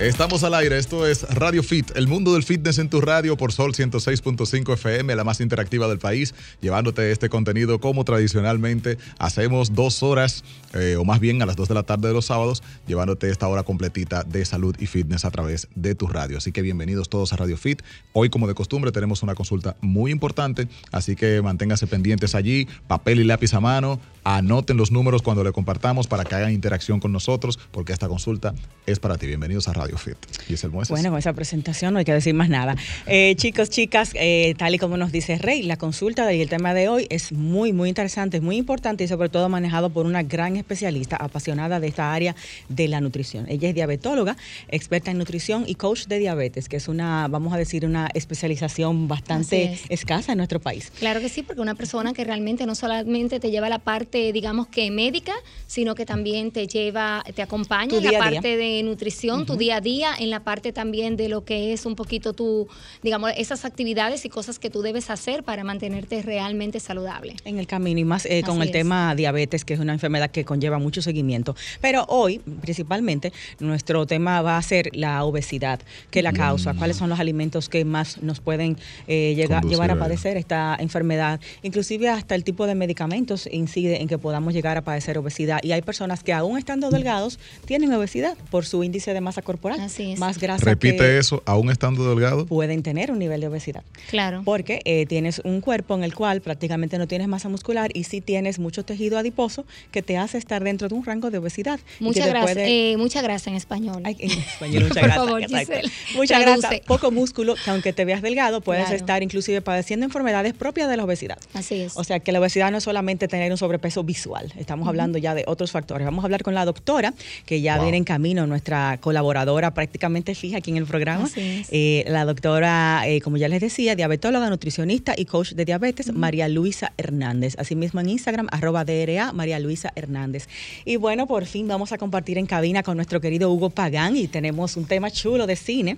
[0.00, 3.50] Estamos al aire, esto es Radio Fit, el mundo del fitness en tu radio por
[3.50, 10.04] Sol 106.5 FM, la más interactiva del país, llevándote este contenido como tradicionalmente hacemos dos
[10.04, 13.28] horas, eh, o más bien a las dos de la tarde de los sábados, llevándote
[13.28, 16.38] esta hora completita de salud y fitness a través de tu radio.
[16.38, 17.82] Así que bienvenidos todos a Radio Fit.
[18.12, 23.18] Hoy, como de costumbre, tenemos una consulta muy importante, así que manténganse pendientes allí, papel
[23.18, 27.10] y lápiz a mano, anoten los números cuando le compartamos para que hagan interacción con
[27.10, 28.54] nosotros, porque esta consulta
[28.86, 29.26] es para ti.
[29.26, 30.16] Bienvenidos a Radio Fit.
[30.46, 30.90] Giselle Mueces.
[30.90, 32.76] Bueno, con esa presentación no hay que decir más nada.
[33.06, 36.74] Eh, chicos, chicas, eh, tal y como nos dice Rey, la consulta y el tema
[36.74, 40.56] de hoy es muy, muy interesante, muy importante y sobre todo manejado por una gran
[40.56, 42.34] especialista apasionada de esta área
[42.68, 43.46] de la nutrición.
[43.48, 44.36] Ella es diabetóloga,
[44.68, 49.08] experta en nutrición y coach de diabetes, que es una, vamos a decir, una especialización
[49.08, 49.82] bastante es.
[49.88, 50.92] escasa en nuestro país.
[50.98, 54.66] Claro que sí, porque una persona que realmente no solamente te lleva la parte, digamos
[54.66, 55.34] que médica,
[55.66, 58.40] sino que también te lleva, te acompaña en la día a día.
[58.40, 61.86] parte de nutrición, tu día a día, en la parte también de lo que es
[61.86, 62.68] un poquito tu,
[63.02, 67.36] digamos, esas actividades y cosas que tú debes hacer para mantenerte realmente saludable.
[67.44, 68.72] En el camino y más eh, con Así el es.
[68.72, 71.54] tema diabetes, que es una enfermedad que conlleva mucho seguimiento.
[71.80, 77.08] Pero hoy, principalmente, nuestro tema va a ser la obesidad, que la causa, cuáles son
[77.08, 81.40] los alimentos que más nos pueden eh, llegar- llevar a a- padecer esta enfermedad.
[81.62, 85.60] Inclusive hasta el tipo de medicamentos incide en que podamos llegar a padecer obesidad.
[85.62, 89.67] Y hay personas que aún estando delgados tienen obesidad por su índice de masa corporal.
[89.74, 90.18] Así es.
[90.18, 92.46] Más grasa Repite que eso, aún estando delgado.
[92.46, 93.82] pueden tener un nivel de obesidad.
[94.10, 94.42] Claro.
[94.44, 98.20] Porque eh, tienes un cuerpo en el cual prácticamente no tienes masa muscular y sí
[98.20, 101.80] tienes mucho tejido adiposo que te hace estar dentro de un rango de obesidad.
[102.00, 104.02] Mucha grasa, de- eh, mucha grasa en español.
[104.04, 105.24] Ay, en español, mucha Por grasa.
[105.24, 105.72] favor, exacto.
[105.74, 106.68] Giselle, Mucha traduce.
[106.68, 108.96] grasa, poco músculo, que aunque te veas delgado, puedes Claro.
[108.96, 111.38] estar inclusive padeciendo enfermedades propias de la obesidad.
[111.54, 111.96] Así es.
[111.96, 115.34] O sea que la obesidad no es solamente tener un sobrepeso visual, estamos hablando ya
[115.34, 116.04] de otros factores.
[116.04, 117.14] Vamos a hablar con la doctora,
[117.46, 117.82] que ya Wow.
[117.84, 121.24] viene en camino, nuestra colaboradora prácticamente fija aquí en el programa.
[121.24, 121.68] Así es.
[121.70, 126.48] Eh, la doctora, eh, como ya les decía, diabetóloga, nutricionista y coach de diabetes, María
[126.48, 127.54] Luisa Hernández.
[127.58, 130.48] Asimismo en Instagram, arroba DRA, María Luisa Hernández.
[130.84, 134.28] Y bueno, por fin vamos a compartir en cabina con nuestro querido Hugo Pagán y
[134.28, 135.96] tenemos un tema chulo de cine.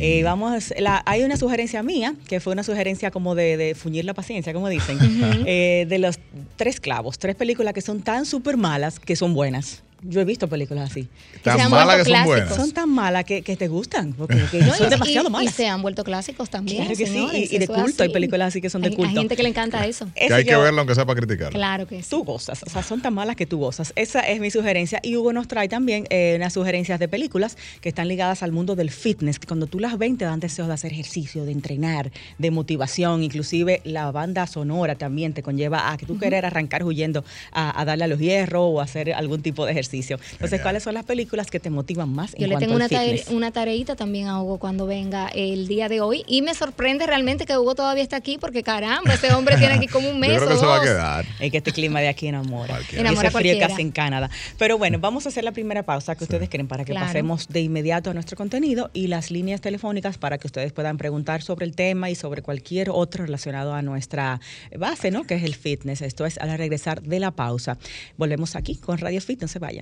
[0.00, 4.04] Eh, vamos, la- hay una sugerencia mía, que fue una sugerencia como de, de fuñir
[4.04, 4.98] la paciencia, como dicen,
[5.46, 6.18] eh, de los
[6.56, 9.82] tres clavos, tres películas que son tan súper malas que son buenas.
[10.04, 11.08] Yo he visto películas así.
[11.42, 12.54] Tan malas que son buenas.
[12.56, 15.52] Son tan malas que, que te gustan, porque que No, son y- demasiado malas.
[15.52, 16.78] Y se han vuelto clásicos también.
[16.84, 19.10] Claro que sí, y- y de culto, hay películas así que son de Hay- culto.
[19.10, 20.08] Hay gente que le encanta eso.
[20.14, 21.56] Que hay que verlo aunque sea para criticarlo.
[21.56, 22.10] Claro que sí.
[22.10, 23.92] Tú gozas, o sea, son tan malas que tú gozas.
[23.96, 24.98] Esa es mi sugerencia.
[25.02, 28.74] Y Hugo nos trae también eh, unas sugerencias de películas que están ligadas al mundo
[28.74, 32.10] del fitness, que cuando tú las ven te dan deseos de hacer ejercicio, de entrenar,
[32.38, 33.22] de motivación.
[33.22, 37.84] Inclusive la banda sonora también te conlleva a que tú querer arrancar huyendo a, a
[37.84, 39.91] darle a los hierros o hacer algún tipo de ejercicio.
[39.92, 40.62] Entonces, Genial.
[40.62, 43.24] ¿cuáles son las películas que te motivan más Yo en le cuanto tengo una, tare-
[43.30, 46.24] una tareita también a Hugo cuando venga el día de hoy.
[46.26, 49.86] Y me sorprende realmente que Hugo todavía está aquí porque caramba, ese hombre tiene aquí
[49.88, 50.86] como un mes Yo creo o que se va a dos.
[50.86, 51.24] quedar.
[51.40, 52.68] Es que este clima de aquí enamora.
[52.74, 52.98] Cualquiera.
[52.98, 54.30] Y Enamora ese frío que hace en Canadá.
[54.58, 57.06] Pero bueno, vamos a hacer la primera pausa que ustedes quieren para que Claro.
[57.06, 61.42] pasemos de inmediato a nuestro contenido y las líneas telefónicas para que ustedes puedan preguntar
[61.42, 64.40] sobre el tema y sobre cualquier otro relacionado a nuestra
[64.78, 65.24] base, ¿no?
[65.24, 66.02] Que es el fitness.
[66.02, 67.78] Esto es al regresar de la pausa.
[68.16, 69.81] Volvemos aquí con Radio Fit, no se vayan.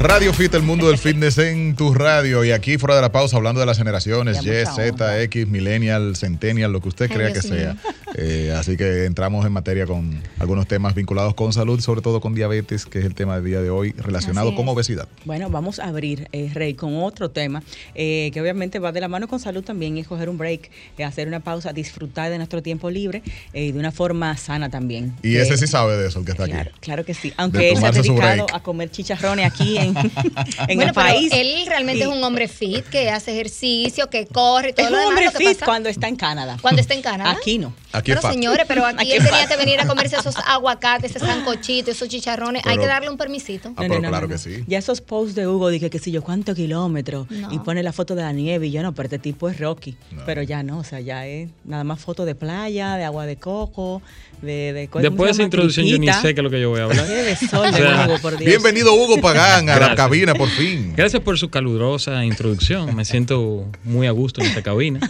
[0.00, 2.42] Radio Fit, el mundo del fitness en tu radio.
[2.42, 5.22] Y aquí fuera de la pausa, hablando de las generaciones Y, Z.
[5.24, 7.76] X, Millennial, Centennial, lo que usted crea que sea.
[8.16, 12.20] Eh, así que entramos en materia con algunos temas vinculados con salud, y sobre todo
[12.20, 14.72] con diabetes, que es el tema del día de hoy, relacionado con es.
[14.72, 15.06] obesidad.
[15.24, 17.62] Bueno, vamos a abrir, eh, Rey, con otro tema
[17.94, 21.04] eh, que obviamente va de la mano con salud también, es coger un break, eh,
[21.04, 23.22] hacer una pausa, disfrutar de nuestro tiempo libre
[23.54, 25.14] y de una forma sana también.
[25.22, 26.80] Y ese sí sabe de eso, el que está Claro, aquí.
[26.80, 27.32] claro que sí.
[27.36, 28.54] Aunque él se ha dedicado break.
[28.54, 31.28] a comer chicharrones aquí en, en bueno, el país.
[31.30, 34.96] pero él realmente es un hombre fit que hace ejercicio, que corre todo es lo
[34.98, 35.08] un demás.
[35.08, 36.56] hombre Lo que fit pasa- cuando está en Canadá.
[36.60, 37.30] Cuando está en Canadá.
[37.30, 37.72] Aquí no.
[37.92, 41.26] Aquí Pero señores, pero aquí, Aquí él tenía que venir a comerse esos aguacates, ese
[41.26, 42.64] sancochito, esos chicharrones.
[42.66, 43.70] Hay que darle un permisito.
[43.76, 44.64] Ah, pero claro que sí.
[44.66, 47.52] Ya esos posts de Hugo, dije que si yo cuántos kilómetros No.
[47.52, 49.96] y pone la foto de la nieve y yo no, pero este tipo es Rocky.
[50.12, 50.22] No.
[50.24, 53.36] Pero ya no, o sea, ya es nada más foto de playa, de agua de
[53.36, 54.02] coco,
[54.40, 54.72] de...
[54.72, 56.70] de ¿cómo se Después de esa introducción yo ni sé qué es lo que yo
[56.70, 57.06] voy a hablar.
[57.06, 58.48] Qué desorden, O sea, Hugo, por Dios.
[58.48, 60.92] Bienvenido Hugo Pagán a la cabina, por fin.
[60.96, 62.94] Gracias por su calurosa introducción.
[62.94, 65.00] Me siento muy a gusto en esta cabina.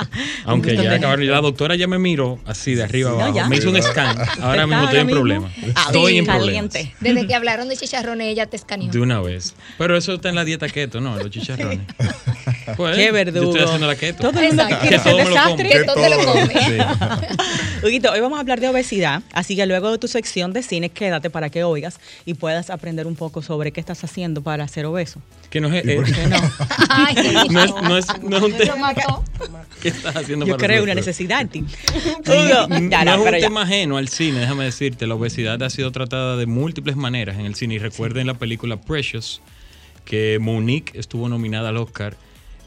[0.44, 1.26] Aunque ya acabaron.
[1.26, 3.48] La doctora ya me miró así de arriba No, abajo.
[3.48, 4.16] Me hizo un scan.
[4.40, 5.52] Ahora mismo estoy en problemas.
[5.58, 6.72] Estoy en problemas.
[7.00, 8.90] Desde que hablaron de chicharrones, ella te escaneó.
[8.90, 9.54] De una vez.
[9.78, 11.16] Pero eso está en la dieta keto, ¿no?
[11.16, 11.80] Los chicharrones.
[12.76, 13.50] Pues, Qué Yo verdugo.
[13.50, 14.30] estoy haciendo la keto.
[14.30, 15.68] Todo el mundo quiere ser lo desastre.
[15.70, 15.80] como.
[15.80, 16.32] Que todo te lo todo.
[16.32, 16.86] come.
[17.82, 20.88] Huguito, hoy vamos a hablar de obesidad, así que luego de tu sección de cine,
[20.90, 24.86] quédate para que oigas y puedas aprender un poco sobre qué estás haciendo para ser
[24.86, 25.20] obeso.
[25.50, 26.00] Que no es, eh,
[26.88, 27.16] Ay,
[27.50, 28.94] no es, no es, no es un tema.
[29.80, 31.64] ¿Qué estás haciendo Yo para creo una necesidad en ti.
[32.26, 35.06] No, no no, es un tema ajeno al cine, déjame decirte.
[35.06, 37.74] La obesidad ha sido tratada de múltiples maneras en el cine.
[37.74, 39.40] Y recuerden la película Precious,
[40.04, 42.16] que Monique estuvo nominada al Oscar.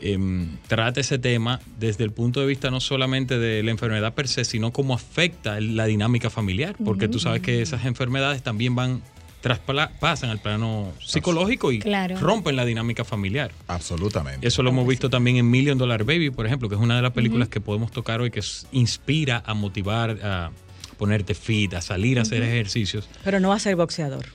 [0.02, 4.28] em, trata ese tema desde el punto de vista no solamente de la enfermedad per
[4.28, 6.76] se, sino cómo afecta la dinámica familiar.
[6.84, 9.02] Porque tú sabes que esas enfermedades también van
[9.44, 12.18] traspasan al plano psicológico y Claro.
[12.18, 13.52] rompen la dinámica familiar.
[13.68, 14.48] Absolutamente.
[14.48, 17.02] Eso lo hemos visto también en Million Dollar Baby, por ejemplo, que es una de
[17.02, 18.42] las películas que podemos tocar hoy que
[18.72, 20.52] inspira a motivar, a
[20.98, 23.10] ponerte fit, a salir a hacer ejercicios.
[23.26, 24.26] Pero no va a ser boxeador.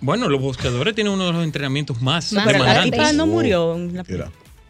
[0.00, 2.90] Bueno, los boxeadores tienen uno de los entrenamientos más Más demandantes.
[2.92, 3.74] tipa no Oh, murió.
[3.74, 4.04] en la-.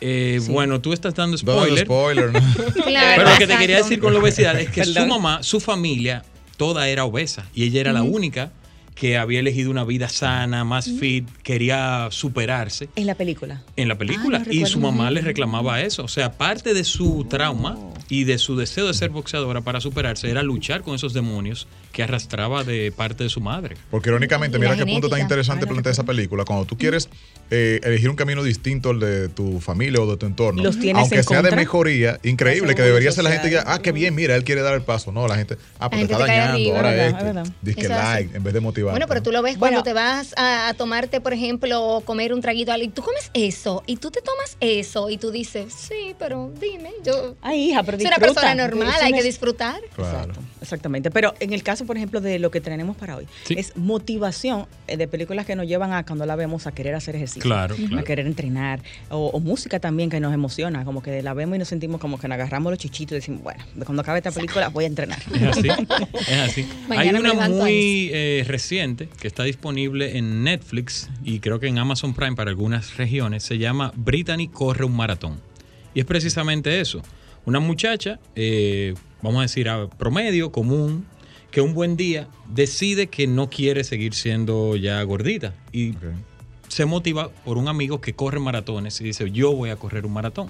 [0.00, 0.53] Eh, Sí.
[0.53, 1.85] Bueno, tú estás dando spoiler.
[1.87, 2.38] spoiler, ¿no?
[2.85, 5.59] Claro, Pero lo que te quería decir con la obesidad es que su mamá, su
[5.59, 6.23] familia,
[6.56, 8.53] toda era obesa y ella era la única
[8.94, 12.88] que había elegido una vida sana, más fit, quería superarse.
[12.96, 13.62] En la película.
[13.76, 16.05] en la película Ah, no y su mamá le reclamaba eso.
[16.05, 17.76] O sea, parte de su trauma
[18.08, 22.02] y de su deseo de ser boxeadora para superarse era luchar con esos demonios que
[22.02, 23.76] arrastraba de parte de su madre.
[23.91, 26.44] Porque irónicamente, Y mira qué punto tan interesante la plantea esa película.
[26.44, 27.08] Cuando tú quieres
[27.50, 31.17] eh, elegir un camino distinto al de tu familia o de tu entorno, Los aunque
[31.17, 34.35] en sea de mejoría, increíble, que debería ser la gente que, ah, qué bien, mira,
[34.35, 35.12] él quiere dar el paso.
[35.12, 36.76] No, la gente, ah, pero gente está dañando, arriba.
[36.76, 37.56] ahora Es verdad, este.
[37.62, 37.94] Dice que así.
[37.94, 38.93] like, en vez de motivar.
[38.93, 39.76] Bueno, pero tú lo ves Bueno.
[39.76, 42.91] cuando te vas a, a tomarte, por ejemplo, comer un traguito alguien.
[42.91, 47.37] Tú comes eso y tú te tomas eso y tú dices, sí, pero dime, yo
[47.41, 48.41] Ay, hija, pero soy una disfruta.
[48.41, 49.81] persona normal, hay que disfrutar.
[49.94, 50.19] Claro.
[50.32, 51.11] Exacto, exactamente.
[51.12, 53.54] Pero en el caso, por ejemplo, de lo que tenemos para hoy, Sí.
[53.58, 57.16] es motivación eh, de películas que nos llevan a, cuando la vemos, a querer hacer
[57.16, 57.42] ejercicio.
[57.42, 58.81] Claro, A querer entrenar.
[59.10, 62.19] O, o música también que nos emociona, como que la vemos y nos sentimos como
[62.19, 65.19] que nos agarramos los chichitos y decimos, bueno, cuando acabe esta película voy a entrenar.
[65.34, 65.69] Es así,
[66.28, 66.66] es así.
[66.90, 72.14] Hay una muy eh, reciente que está disponible en Netflix y creo que en Amazon
[72.14, 73.42] Prime para algunas regiones.
[73.42, 75.40] Se llama Brittany corre un maratón.
[75.94, 77.02] Y es precisamente eso.
[77.46, 81.06] Una muchacha, eh, vamos a decir, a promedio, común,
[81.55, 85.55] que un buen día decide que no quiere seguir siendo ya gordita.
[85.71, 85.95] Y
[86.67, 90.12] se motiva por un amigo que corre maratones y dice, yo voy a correr un
[90.12, 90.49] maratón.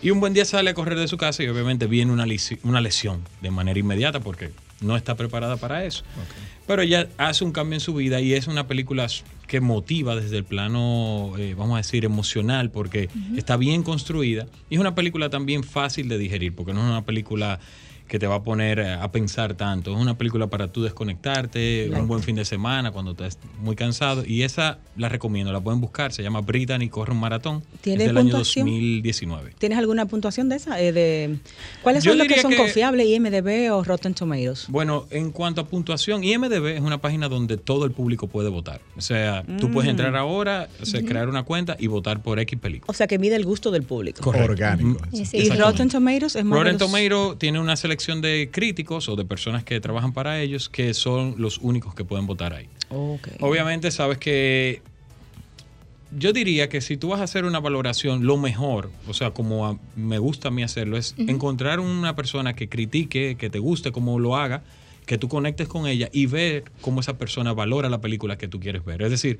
[0.00, 3.22] Y un buen día sale a correr de su casa y obviamente viene una lesión
[3.42, 4.50] de manera inmediata porque
[4.80, 6.04] no está preparada para eso.
[6.66, 9.06] Pero ella hace un cambio en su vida y es una película
[9.46, 14.76] que motiva desde el plano, eh, vamos a decir, emocional porque está bien construida y
[14.76, 17.60] es una película también fácil de digerir porque no es una película
[18.08, 19.92] que te va a poner eh, a pensar tanto.
[19.92, 24.24] Es una película para tú desconectarte, un buen fin de semana cuando estás muy cansado.
[24.26, 26.12] Y esa la recomiendo, la pueden buscar.
[26.12, 27.62] Se llama Brittany Corre un Maratón.
[27.80, 28.66] ¿Tiene es del año puntuación?
[28.66, 29.52] 2019.
[29.58, 30.80] ¿Tienes alguna puntuación de esa?
[30.80, 31.38] Eh, de,
[31.82, 34.66] ¿Cuáles Yo son los que son que- confiables, IMDB o Rotten Tomatoes?
[34.68, 38.80] Bueno, en cuanto a puntuación, IMDB es una página donde todo el público puede votar.
[38.96, 39.90] O sea, tú puedes Mm.
[39.90, 42.90] entrar ahora, o sea, crear una cuenta y votar por X película.
[42.90, 44.20] O sea, que mide el gusto del público.
[44.22, 44.52] Correcto.
[44.52, 45.00] Orgánico.
[45.10, 45.16] Mm.
[45.16, 45.36] Sí, sí.
[45.38, 45.50] Y.
[45.50, 49.24] Rotten Tomatoes es más Rotten de los- Tomato tiene una selección de críticos o de
[49.24, 52.68] personas que trabajan para ellos que son los únicos que pueden votar ahí.
[53.40, 54.82] Obviamente sabes que
[56.16, 59.66] yo diría que si tú vas a hacer una valoración, lo mejor, o sea, como
[59.66, 63.90] a- me gusta a mí hacerlo, es encontrar una persona que critique, que te guste
[63.90, 64.62] cómo lo haga,
[65.06, 68.60] que tú conectes con ella y ver cómo esa persona valora la película que tú
[68.60, 69.02] quieres ver.
[69.02, 69.38] Es decir,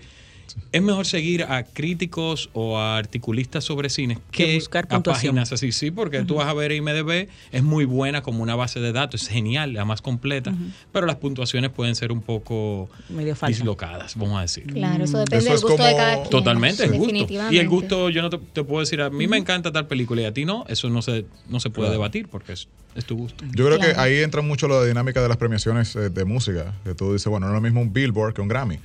[0.72, 5.52] es mejor seguir a críticos o a articulistas sobre cine Que que, buscar a páginas
[5.52, 8.92] así, sí, porque tú vas a ver IMDB, es muy buena como una base de
[8.92, 10.54] datos, es genial, la más completa,
[10.92, 14.66] pero las puntuaciones pueden ser un poco Medio dislocadas, vamos a decir.
[14.66, 16.30] Claro, eso depende Eso del gusto de cada quien.
[16.30, 17.06] Totalmente, el gusto.
[17.06, 17.56] Definitivamente.
[17.56, 20.22] Y el gusto, yo no te, te puedo decir, a mí me encanta tal película
[20.22, 22.00] y a ti no, eso no se, no se puede Claro.
[22.00, 23.44] debatir porque es, es tu gusto.
[23.54, 26.72] Yo creo que ahí entra mucho la dinámica de las premiaciones eh, de música.
[26.84, 28.78] Que tú dices, bueno, no es lo mismo un Billboard que un Grammy.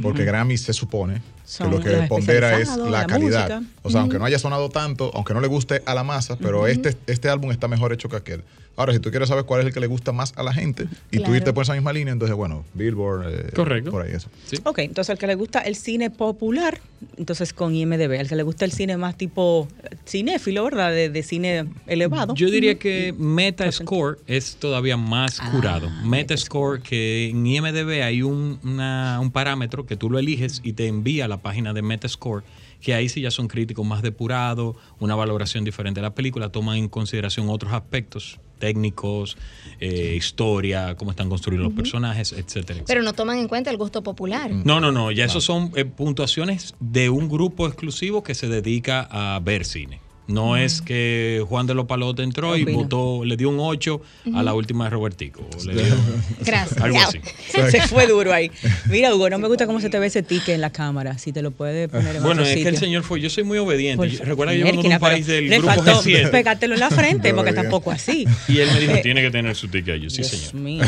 [0.00, 3.60] Porque Grammy se supone Son que lo que pondera es la la calidad.
[3.60, 3.62] música.
[3.82, 6.66] O sea, aunque no haya sonado tanto, aunque no le guste a la masa, pero
[6.68, 8.44] este, este álbum está mejor hecho que aquel.
[8.76, 10.84] Ahora, si tú quieres saber cuál es el que le gusta más a la gente
[11.10, 11.36] y tú Claro.
[11.36, 13.90] irte por esa misma línea, entonces, bueno, Billboard, eh, Correcto.
[13.90, 14.28] por ahí eso.
[14.46, 14.56] ¿sí?
[14.64, 16.80] Ok, entonces al que le gusta el cine popular,
[17.16, 18.18] entonces con IMDB.
[18.20, 20.90] Al que le gusta el cine más tipo eh, cinéfilo, ¿verdad?
[20.90, 22.34] De, de cine elevado.
[22.34, 25.90] Yo diría que Metascore es todavía más Ah, curado.
[26.04, 30.86] Metascore, que en IMDB hay un, una- un parámetro que tú lo eliges y te
[30.86, 32.44] envía a la página de Metascore
[32.80, 36.78] que ahí sí ya son críticos más depurados, una valoración diferente de la película, toman
[36.78, 39.36] en consideración otros aspectos técnicos,
[39.80, 42.84] eh, historia, cómo están construidos los personajes, etcétera, etcétera.
[42.86, 44.52] Pero no toman en cuenta el gusto popular.
[44.52, 49.08] No, no, no, ya esos son eh, puntuaciones de un grupo exclusivo que se dedica
[49.10, 50.01] a ver cine.
[50.28, 54.00] No es que Juan de los Palotes entró y votó, le dio un 8
[54.34, 55.42] a la última de Robertico.
[55.58, 55.94] o le dio
[56.44, 56.80] Gracias.
[56.80, 57.20] algo así.
[57.48, 58.50] Se fue duro ahí.
[58.88, 61.18] Mira, Hugo, no me gusta cómo se te ve ese tique en la cámara.
[61.18, 62.62] Si te lo puede poner en Bueno, otro es sitio.
[62.64, 63.96] que el señor fue, yo soy muy obediente.
[64.16, 66.30] Por Recuerda que yo vengo de un país del le grupo faltó G7.
[66.30, 68.24] pegártelo en la frente, porque tampoco así.
[68.48, 70.08] Y él me dijo, Eh, tiene que tener su ticket ahí.
[70.08, 70.54] Sí, Dios señor.
[70.54, 70.84] mío.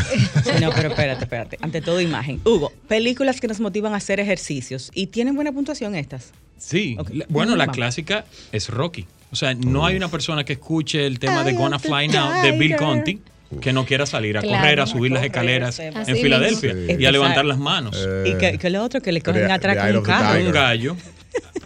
[0.61, 1.59] No, pero espérate, espérate.
[1.61, 2.41] Ante todo, imagen.
[2.45, 4.91] Hugo, películas que nos motivan a hacer ejercicios.
[4.95, 6.31] ¿Y tienen buena puntuación estas?
[6.57, 6.97] Sí.
[7.13, 9.07] La- Bueno, la clásica es Rocky.
[9.35, 12.53] O sea, no hay una persona que escuche el tema de Gonna Fly Now de
[12.53, 12.77] Bill.
[12.77, 13.21] Conti
[13.61, 14.59] que no quiera salir a Claro.
[14.63, 17.97] correr, a subir las A escaleras en Filadelfia y a levantar las manos.
[17.99, 19.01] Eh, ¿Y que, que lo otro?
[19.03, 20.41] Que le cogen atrás con un carro.
[20.47, 20.97] Un gallo.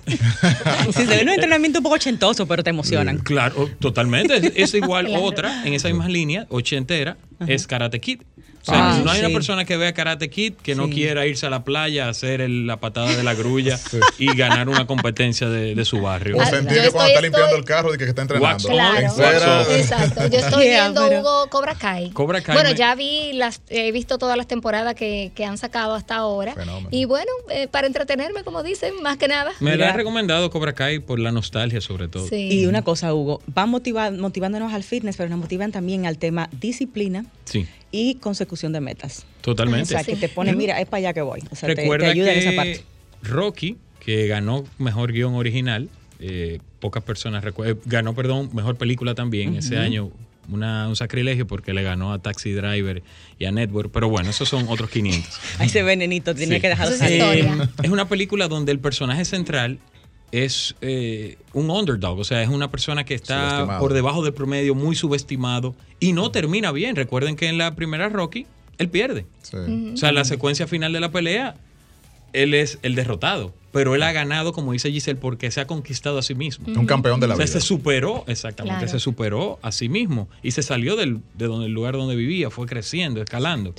[0.06, 3.18] Sí, se ve un entrenamiento un poco ochentoso, pero te emocionan.
[3.18, 4.36] Claro, totalmente.
[4.38, 5.22] Es, es igual Claro.
[5.22, 8.22] otra, en esa misma línea, ochentera, es Karate Kid.
[8.68, 9.24] O Ah, no hay sí.
[9.24, 12.40] una persona que vea Karate Kid que no quiera irse a la playa a hacer
[12.40, 13.78] el- la patada de la grulla
[14.18, 16.36] y ganar una competencia de, de su barrio.
[16.36, 18.68] O Ah, sentir que cuando estoy- está limpiando estoy- el carro y que está entrenando.
[18.68, 19.60] Claro.
[19.62, 19.70] Off.
[19.70, 20.26] Exacto.
[20.28, 22.10] Yo estoy Yeah, viendo pero- Hugo Cobra Kai.
[22.10, 25.58] Cobra Kai Bueno, me- ya vi las, he visto todas las temporadas que, que han
[25.58, 26.54] sacado hasta ahora.
[26.54, 26.88] Fenómeno.
[26.90, 29.52] Y bueno, eh, para entretenerme, como dicen, más que nada.
[29.60, 32.26] Me la he recomendado Cobra Kai por la nostalgia sobre todo.
[32.28, 32.48] Sí.
[32.60, 36.48] Y una cosa, Hugo, van motiva- motivándonos al fitness, pero nos motivan también al tema
[36.52, 39.24] disciplina Sí, y consecución de metas.
[39.38, 39.86] O totalmente.
[39.86, 41.40] sea, que te pone, mira, es para allá que voy.
[41.50, 42.84] O sea, te, te Recuerda ayuda que en esa parte.
[43.22, 45.88] Rocky, que ganó mejor guion original,
[46.20, 50.10] eh, pocas personas recuerdan, ganó, perdón, mejor película también ese año.
[50.50, 53.02] Una, un sacrilegio porque le ganó a Taxi Driver
[53.38, 55.38] y a Network, pero bueno, esos son otros 500.
[55.58, 56.60] Ahí se ve, nenito, tiene Sí.
[56.62, 57.18] que dejarlo salir.
[57.18, 57.68] historia.
[57.82, 59.78] es una película donde el personaje central
[60.32, 64.74] es eh, un underdog, o sea, es una persona que está por debajo del promedio,
[64.74, 66.96] muy subestimado y no termina bien.
[66.96, 68.46] Recuerden que en la primera Rocky
[68.78, 69.26] él pierde.
[69.42, 69.56] Sí.
[69.94, 71.56] O sea, la secuencia final de la pelea,
[72.34, 76.18] él es el derrotado, pero él ha ganado, como dice Giselle, porque se ha conquistado
[76.18, 76.66] a sí mismo.
[76.78, 77.52] Un campeón de la O sea, vida.
[77.54, 78.92] se superó, exactamente, Claro.
[78.92, 82.50] se superó a sí mismo y se salió del, de donde, el lugar donde vivía,
[82.50, 83.74] fue creciendo, escalando.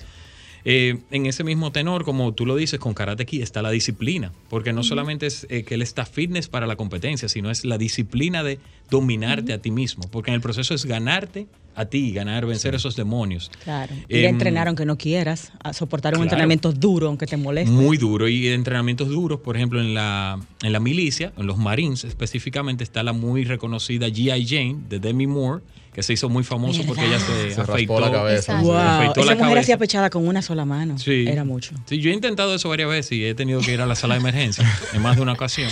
[0.65, 4.31] Eh, en ese mismo tenor, como tú lo dices, con Karate Kid está la disciplina,
[4.49, 7.77] porque no solamente es eh, que él está fitness para la competencia, sino es la
[7.77, 12.45] disciplina de dominarte a ti mismo, porque en el proceso es ganarte a ti, ganar,
[12.45, 13.49] vencer esos demonios.
[13.63, 13.93] Claro.
[14.09, 16.25] Ir a Em, entrenar aunque no quieras, a soportar un claro.
[16.25, 17.71] entrenamiento duro aunque te moleste.
[17.71, 22.03] Muy duro y entrenamientos duros, por ejemplo, en la, en la milicia, en los Marines
[22.03, 24.45] específicamente, está la muy reconocida G.I.
[24.47, 27.99] Jane de Demi Moore, que se hizo muy famoso porque ella se, Se afeitó.
[27.99, 28.61] la cabeza.
[28.61, 30.97] Wow, afeitó esa la mujer hacía pechada con una sola mano.
[30.99, 31.25] Sí.
[31.27, 31.71] Era mucho.
[31.85, 34.13] Sí, yo he intentado eso varias veces y he tenido que ir a la sala
[34.15, 35.69] de emergencia en más de una ocasión,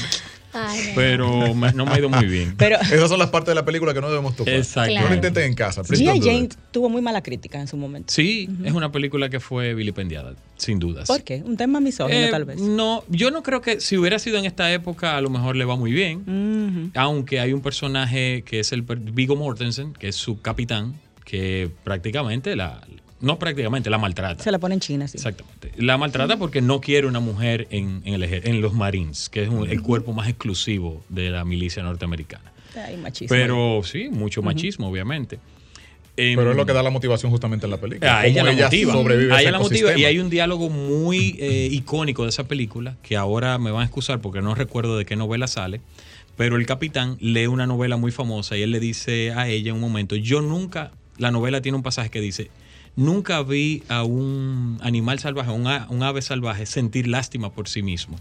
[0.54, 0.92] Ay, no.
[0.96, 2.56] pero me- no me ha ido muy bien.
[2.58, 4.54] Pero Esas son las partes de la película que no debemos tocar.
[4.54, 4.88] Exacto.
[4.92, 5.10] No Claro.
[5.10, 5.84] lo intenten en casa.
[5.84, 6.06] G.I.
[6.22, 6.54] Jane it.
[6.72, 8.12] tuvo muy mala crítica en su momento.
[8.13, 11.08] Sí, es una película que fue vilipendiada, sin dudas.
[11.08, 11.44] ¿Por qué?
[11.46, 12.60] Un tema misógino, Eh, tal vez.
[12.60, 15.66] No, yo no creo que si hubiera sido en esta época a lo mejor le
[15.66, 16.92] va muy bien.
[16.96, 22.56] Aunque hay un personaje que es el Viggo Mortensen, que es su capitán, que prácticamente
[22.56, 22.82] la.
[23.19, 24.43] No prácticamente, la maltrata.
[24.43, 25.17] Se la pone en China, sí.
[25.17, 25.71] Exactamente.
[25.77, 29.43] La maltrata porque no quiere una mujer en, en el ejer- en los Marines, que
[29.43, 32.51] es un- el cuerpo más exclusivo de la milicia norteamericana.
[32.75, 33.29] Ay, machismo.
[33.29, 35.39] Pero sí, mucho machismo, obviamente.
[36.15, 38.19] Em, Pero es lo que da la motivación justamente en la película.
[38.19, 38.93] a ella Cómo la motiva.
[38.93, 39.97] sobrevive A ella la motiva.
[39.97, 43.86] Y hay un diálogo muy eh, icónico de esa película, que ahora me van a
[43.86, 45.79] excusar porque no recuerdo de qué novela sale,
[46.36, 49.75] pero el capitán lee una novela muy famosa y él le dice a ella en
[49.75, 52.50] un momento, yo nunca, la novela tiene un pasaje que dice,
[52.98, 57.82] nunca vi a un animal salvaje, un, a- un ave salvaje sentir lástima por sí
[57.82, 58.18] mismo.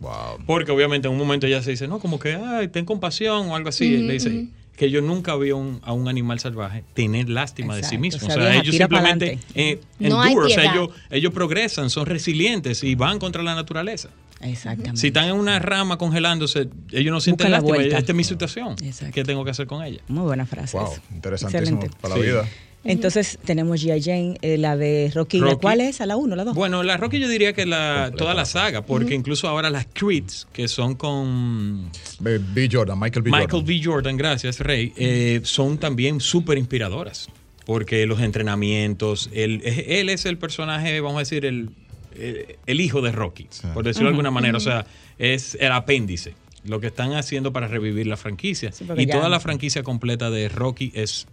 [0.00, 0.40] Wow.
[0.46, 3.56] Porque obviamente en un momento ella se dice, no, como que, ay, ten compasión o
[3.56, 3.96] algo así.
[3.96, 7.82] Le dice que yo nunca vi a un, a un animal salvaje tener lástima de
[7.82, 8.20] sí mismo.
[8.26, 11.88] o O sea, vieja, ellos simplemente eh, No hay endure, o sea, ellos, ellos progresan,
[11.88, 14.10] son resilientes y van contra la naturaleza.
[14.42, 15.00] Exactamente.
[15.00, 17.78] Si están en una rama congelándose, ellos no sienten lástima.
[17.78, 18.76] Esta es mi situación.
[18.84, 19.14] Exacto.
[19.14, 20.00] ¿Qué tengo que hacer con ella?
[20.08, 20.76] Muy buena frase.
[20.76, 20.92] Wow.
[20.92, 21.02] esa.
[21.14, 21.96] Interesantísimo Excelente.
[22.02, 22.26] para la Sí.
[22.30, 22.48] vida.
[22.86, 24.00] Entonces tenemos G.I.
[24.02, 25.40] Jane, eh, la de Rocky.
[25.40, 25.56] ¿La.
[25.56, 26.00] ¿Cuál es?
[26.00, 26.54] ¿A la 1 la 2?
[26.54, 28.16] Bueno, la Rocky yo diría que la, Completa.
[28.16, 31.90] toda la saga, porque incluso ahora las Creeds, que son con
[32.20, 32.38] B.
[32.38, 32.68] B.
[32.70, 33.30] Jordan, Michael B.
[33.30, 33.66] Michael Jordan.
[33.66, 33.80] B.
[33.84, 37.28] Jordan, gracias, Rey, eh, son también súper inspiradoras.
[37.64, 41.70] Porque los entrenamientos, él, él es el personaje, vamos a decir, el,
[42.16, 43.66] el, el hijo de Rocky, Sí.
[43.74, 44.56] por decirlo de alguna manera.
[44.56, 44.86] O sea,
[45.18, 46.34] es el apéndice.
[46.64, 48.70] Lo que están haciendo para revivir la franquicia.
[48.72, 51.26] Sí, y ya- toda la franquicia completa de Rocky es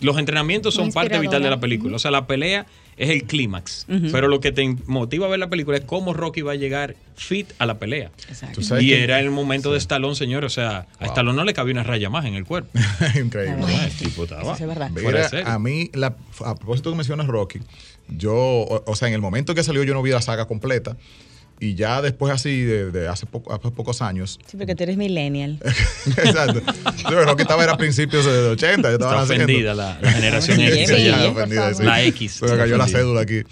[0.00, 1.96] los entrenamientos son parte vital de la película.
[1.96, 3.86] O sea, la pelea es el clímax.
[4.12, 6.96] Pero lo que te motiva a ver la película es cómo Rocky va a llegar
[7.16, 8.10] fit a la pelea.
[8.28, 8.60] Exacto.
[8.80, 10.44] Y que- era el momento de Stallone, señor.
[10.44, 12.70] O sea, a Stallone no le cabía una raya más en el cuerpo.
[13.20, 13.64] Increíble.
[13.68, 14.42] Ah, el tipo estaba.
[14.42, 14.90] Eso es verdad.
[14.90, 17.60] Mira, a mí, la, a propósito que mencionas Rocky,
[18.08, 20.96] yo, o, o sea, en el momento que salió yo no vi la saga completa.
[21.60, 24.96] Y ya después así, de, de hace, poco, hace pocos años, Sí, porque tú eres
[24.96, 25.58] millennial.
[26.06, 26.60] exacto.
[27.10, 30.60] Yo, Rocky estaba era a principios de 80, yo estaba Está ofendida la, la generación
[30.60, 30.88] X.
[30.88, 31.18] sí, ya.
[31.32, 31.76] por ofendida, favor.
[31.76, 31.82] sí.
[31.82, 32.32] La X.
[32.32, 33.42] Se me cayó la cédula aquí.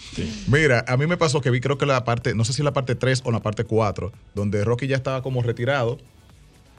[0.47, 2.73] Mira, a mí me pasó que vi creo que la parte, no sé si la
[2.73, 5.99] parte 3 o la parte 4, donde Rocky ya estaba como retirado.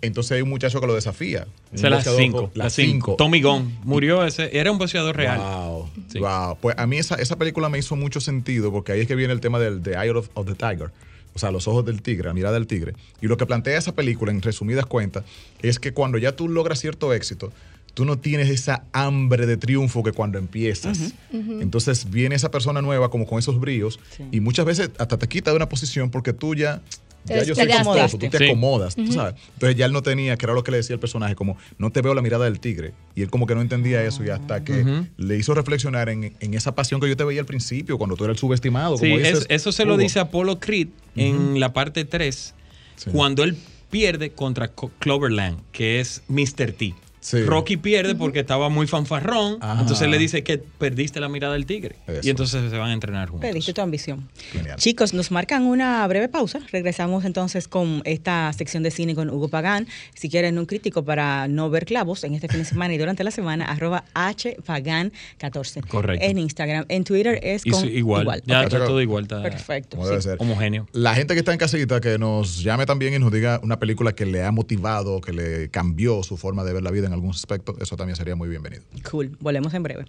[0.01, 1.47] Entonces hay un muchacho que lo desafía.
[1.71, 2.37] Un Esa es la boxeador 5.
[2.41, 3.15] con- La 5.
[3.17, 4.55] Tommy Gunn murió ese.
[4.57, 5.39] Era un boxeador real.
[5.39, 6.19] Wow, Sí.
[6.19, 6.55] wow.
[6.61, 9.33] Pues a mí esa, esa película me hizo mucho sentido porque ahí es que viene
[9.33, 10.91] el tema del The Eye of, of the Tiger.
[11.37, 12.95] O sea, los ojos del tigre, la mirada del tigre.
[13.21, 15.23] Y lo que plantea esa película, en resumidas cuentas,
[15.61, 17.53] es que cuando ya tú logras cierto éxito,
[17.93, 21.13] tú no tienes esa hambre de triunfo que cuando empiezas.
[21.31, 24.23] Entonces viene esa persona nueva como con esos bríos Sí.
[24.31, 26.81] y muchas veces hasta te quita de una posición porque tú ya...
[27.25, 27.89] Ya yo soy despegaste.
[27.89, 28.43] exitoso, tú te Sí.
[28.45, 29.35] acomodas, tú sabes.
[29.55, 31.91] Entonces ya él no tenía, que era lo que le decía el personaje, como no
[31.91, 32.93] te veo la mirada del tigre.
[33.15, 36.53] Y él como que no entendía eso y hasta que le hizo reflexionar en, en
[36.53, 38.97] esa pasión que yo te veía al principio, cuando tú eras el subestimado.
[38.97, 40.01] Sí, como es- eso se lo Hugo.
[40.03, 42.53] dice Apollo Creed en la parte 3,
[42.95, 43.09] Sí.
[43.11, 43.57] cuando él
[43.89, 46.71] pierde contra Co- Cloverland, que es Mr.
[46.71, 46.93] T.
[47.19, 47.43] Sí.
[47.43, 49.81] Rocky pierde porque estaba muy fanfarrón, Ajá.
[49.81, 51.95] entonces le dice que perdiste la mirada del tigre.
[52.07, 52.21] Eso.
[52.23, 53.49] Y entonces se van a entrenar juntos.
[53.49, 54.29] Pediste tu ambición.
[54.51, 54.77] Genial.
[54.77, 56.59] Chicos, nos marcan una breve pausa.
[56.71, 59.87] Regresamos entonces con esta sección de cine con Hugo Pagán.
[60.13, 63.23] Si quieren un crítico para no ver clavos en este fin de semana y durante
[63.23, 65.87] la semana, arroba hpagan14.
[65.87, 66.25] Correcto.
[66.25, 66.85] En Instagram.
[66.89, 69.97] En Twitter es con su- igual, ya está todo igual, está Perfecto.
[69.97, 70.21] Como sí.
[70.21, 70.37] ser.
[70.39, 70.87] homogéneo.
[70.93, 74.13] La gente que está en casita, que nos llame también y nos diga una película
[74.13, 77.31] que le ha motivado, que le cambió su forma de ver la vida en algún
[77.31, 78.83] aspecto, eso también sería muy bienvenido.
[79.09, 79.35] Cool.
[79.39, 80.05] Volvemos en breve.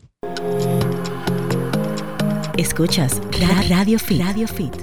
[2.57, 4.21] Escuchas Ra- Radio Fit.
[4.21, 4.75] Radio Fit.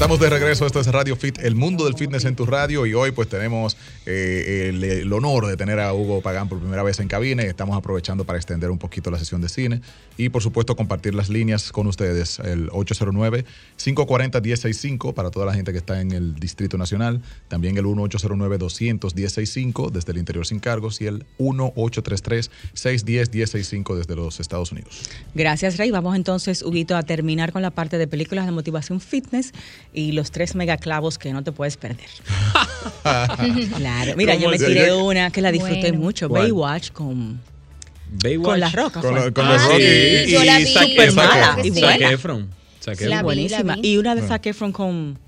[0.00, 2.94] Estamos de regreso, esto es Radio Fit, el mundo del fitness en tu radio y
[2.94, 3.76] hoy pues tenemos
[4.06, 7.76] eh, el, honor de tener a Hugo Pagán por primera vez en cabina y estamos
[7.76, 9.82] aprovechando para extender un poquito la sesión de cine
[10.16, 15.78] y por supuesto compartir las líneas con ustedes, el 809-540-1065 para toda la gente que
[15.78, 21.26] está en el Distrito Nacional, también el 1-809-200-1065 desde el interior sin cargos y el
[21.38, 25.10] 1-833-610-1065 desde los Estados Unidos.
[25.34, 25.90] Gracias, Rey.
[25.90, 29.52] Vamos entonces, Huguito, a terminar con la parte de películas de motivación fitness
[29.92, 32.06] y los tres megaclavos que no te puedes perder.
[33.76, 34.14] claro.
[34.16, 35.98] Mira, yo ¿Cómo me tiré una que la disfruté Bueno.
[35.98, 36.42] mucho, ¿Cuál?
[36.44, 37.40] Baywatch con,
[38.22, 38.44] Baywatch.
[38.48, 39.04] con las rocas.
[39.04, 40.64] Con, lo- con Ah, los sí, Rocky yo la vi.
[40.64, 41.14] Efron.
[41.14, 41.70] mala y.
[41.70, 42.10] Zac buena.
[42.10, 42.50] Efron.
[42.80, 43.18] Zac La Efron.
[43.18, 43.74] vi, Buenísima.
[43.76, 43.88] vi.
[43.92, 45.18] Y una de Zac Efron con,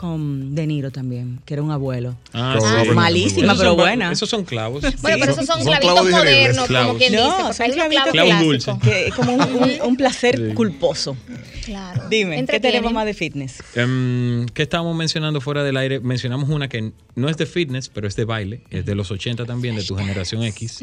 [0.00, 2.16] con De Niro también, que era un abuelo.
[2.32, 2.90] Ah, Con sí.
[2.92, 4.10] Malísima, pero buena.
[4.10, 4.80] Esos son clavos.
[5.02, 6.96] Bueno, pero esos son, Son clavitos clavos modernos, como Clavos.
[6.96, 7.36] quien No, dice.
[7.42, 8.74] porque son clavitos clavos dulces.
[8.82, 10.54] Que es como un, un- un placer Sí.
[10.54, 11.18] culposo.
[11.66, 12.04] Claro.
[12.08, 13.62] Dime, ¿qué tenemos más de fitness?
[13.74, 16.00] Em, ¿Qué estábamos mencionando fuera del aire?
[16.00, 18.62] Mencionamos una que no es de fitness, pero es de baile.
[18.70, 20.82] Es de los 80 también, de tu generación X.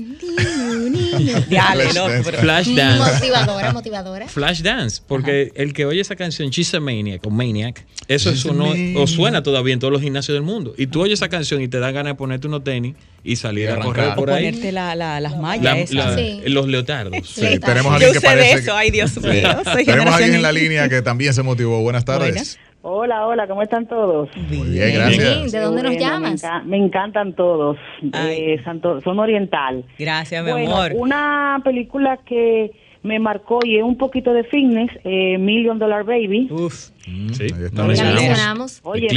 [1.49, 3.13] Dale, no, pero- Flash Dance.
[3.13, 4.27] Motivadora, motivadora.
[4.27, 8.39] Flash Dance, porque el que oye esa canción, She's a Maniac o Maniac, eso She's
[8.45, 8.73] a sonó,
[9.13, 10.73] o suena todavía en todos los gimnasios del mundo.
[10.77, 13.65] Y tú oyes esa canción y te da ganas de ponerte unos tenis y salir
[13.65, 13.87] Y a arrancar.
[13.93, 14.45] correr o por ahí.
[14.45, 15.93] ponerte la- la- las mallas La- esas.
[15.95, 16.41] la- Sí.
[16.47, 17.27] Los leotardos.
[17.27, 19.49] Sí, Sí, tenemos alguien que de parece eso, ay Dios mío.
[19.63, 21.81] Soy Tenemos alguien en la línea que también se motivó.
[21.81, 22.29] Buenas tardes.
[22.29, 22.59] Buenas.
[22.89, 24.29] Hola, hola, ¿cómo están todos?
[24.37, 25.51] Muy bien, gracias.
[25.51, 26.41] ¿De dónde nos Bueno, llamas?
[26.41, 27.75] Me, enca- me encantan todos.
[28.13, 29.83] Eh, Santo, son oriental.
[29.99, 30.91] Gracias, mi bueno, amor.
[30.95, 32.71] una película que
[33.07, 36.49] me marcó y es un poquito de fitness, eh, Million Dollar Baby.
[36.51, 36.89] Uf.
[37.07, 38.81] Mm, Sí, mencionamos.
[38.83, 39.07] Oye,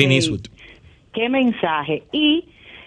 [1.13, 2.05] qué mensaje.
[2.13, 2.45] Y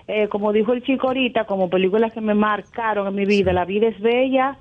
[0.08, 3.66] eh, como dijo el chico ahorita, como películas que me marcaron en mi vida, La
[3.66, 4.58] vida es bella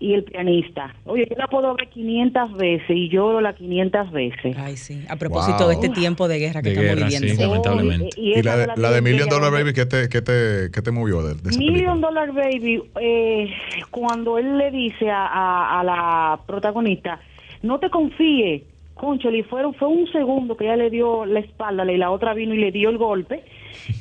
[0.00, 0.94] y El pianista.
[1.04, 4.56] Oye, yo la puedo ver 500 veces y lloro las 500 veces.
[4.58, 5.04] Ay, sí.
[5.10, 5.68] A propósito Wow.
[5.68, 7.28] de este tiempo de guerra que De estamos guerra, viviendo.
[7.28, 8.08] sí, lamentablemente.
[8.20, 10.90] Y, la de, la de vida Million Dollar Baby, ¿qué te, qué te, qué te
[10.90, 12.26] movió de, de esa Million película?
[12.26, 13.50] Dollar Baby, eh,
[13.90, 17.20] cuando él le dice a, a- a la protagonista,
[17.62, 18.62] no te confíes,
[18.94, 22.32] concho, y fueron, fue un segundo que ella le dio la espalda y la otra
[22.34, 23.42] vino y le dio el golpe,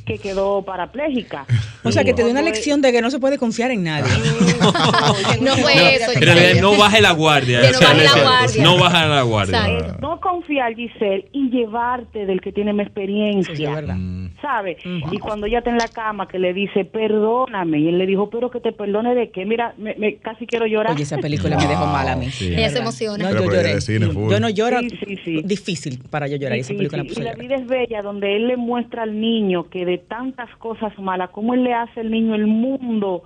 [0.05, 1.45] que quedó parapléjica.
[1.83, 4.11] O sea, que te dio una lección de que no se puede confiar en nadie.
[5.41, 6.11] No fue eso.
[6.11, 7.61] en realidad no baje la guardia.
[7.61, 8.63] No o sea, baje la guardia.
[8.63, 9.97] No baja la guardia.
[10.01, 13.55] No confiar, Giselle, y llevarte del que tiene más experiencia.
[13.55, 13.95] Sí, es verdad.
[13.95, 14.18] Mm.
[14.41, 14.77] ¿Sabe?
[15.11, 18.29] Y cuando ella está en la cama, que le dice, perdóname, y él le dijo,
[18.29, 20.93] pero que te perdone de qué, mira, me, me- casi quiero llorar.
[20.93, 22.29] Oye, esa película me dejó mal a mí.
[22.29, 22.53] Sí.
[22.53, 23.31] Ella se emociona.
[23.31, 23.81] No, yo lloré.
[23.81, 24.07] cine.
[24.13, 24.79] Yo no lloro.
[24.79, 25.41] Sí, sí, sí.
[25.43, 26.57] Difícil para yo llorar.
[26.57, 29.85] y esa película y la vida es bella, donde él le muestra al niño que
[29.85, 33.23] de tantas cosas malas, cómo él le hace al niño el mundo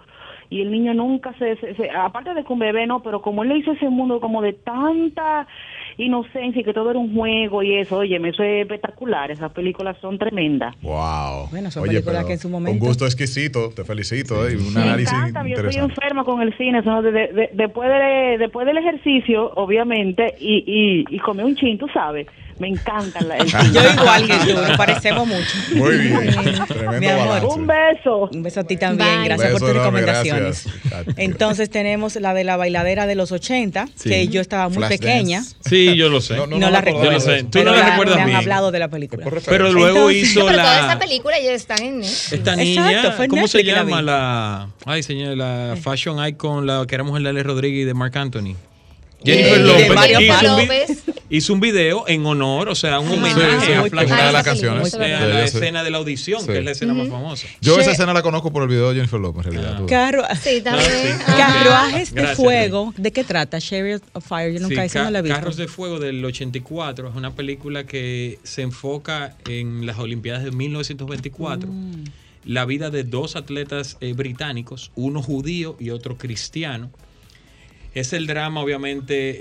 [0.49, 3.43] y el niño nunca se, se- se- aparte de que un bebé no, pero como
[3.43, 5.47] él le hizo ese mundo como de tanta
[5.97, 9.95] inocencia y que todo era un juego y eso, oye, eso es espectacular, esas películas
[10.01, 10.75] son tremendas.
[10.81, 11.47] Wow.
[11.51, 14.47] Bueno, son películas que en su momento- Un gusto exquisito, te felicito.
[14.47, 17.27] eh, y un Me análisis encanta, yo estoy enferma con el cine, eso, de- de-
[17.33, 22.27] de- después, de, después del ejercicio, obviamente, y, y, y comer un chin, tú sabes,
[22.59, 23.47] me encanta la- el.
[23.73, 25.57] Yo igual que tú, nos parecemos mucho.
[25.75, 26.25] Muy bien.
[26.25, 27.27] Mi Tremendo amor.
[27.27, 27.47] balance.
[27.59, 28.29] Un beso.
[28.31, 29.25] Un beso a ti también, Bye.
[29.25, 30.65] gracias Un por beso tus enorme, recomendaciones.
[30.83, 31.15] gracias.
[31.17, 34.09] Entonces tenemos la de la bailadera de los 80, Sí.
[34.09, 36.35] que yo estaba muy pequeña Sí, yo lo sé.
[36.35, 37.05] No, y no, no, no la recuerdo.
[37.05, 37.43] Yo lo sé.
[37.43, 38.37] Tú Pero no la recuerdas me han bien.
[38.39, 39.25] hablado de la película.
[39.45, 40.99] Pero luego Entonces- hizo pero toda esta la.
[40.99, 42.33] película ya están en Netflix.
[42.33, 44.67] Esta Exacto, niña, ¿cómo se la llama la?
[44.85, 48.15] Ay, señora, la fashion icon, la que era mujer de Ale Rodríguez y de Marc
[48.15, 48.55] Anthony.
[49.25, 50.19] Jennifer Eh, de López, Mario
[50.57, 51.02] López.
[51.35, 54.41] Hizo un video en honor, o sea, un homenaje sí, a Flash una de las
[54.41, 54.93] Ah, canciones.
[54.93, 55.57] la de- sí.
[55.57, 56.45] escena de la audición, Sí.
[56.47, 57.47] que es la escena más famosa.
[57.59, 59.85] Yo esa escena la conozco por el video de Jennifer López, en realidad.
[61.35, 63.59] Carruajes de fuego, ¿de qué trata?
[63.59, 65.35] Chariots of Fire, yo nunca Ca- la he visto.
[65.35, 70.51] Carros de Fuego del 84 es una película que se enfoca en las Olimpiadas de
[70.51, 71.69] 1924.
[71.69, 72.03] Mm.
[72.45, 76.91] La vida de dos atletas eh, británicos, uno judío y otro cristiano.
[77.93, 79.37] Es el drama, obviamente,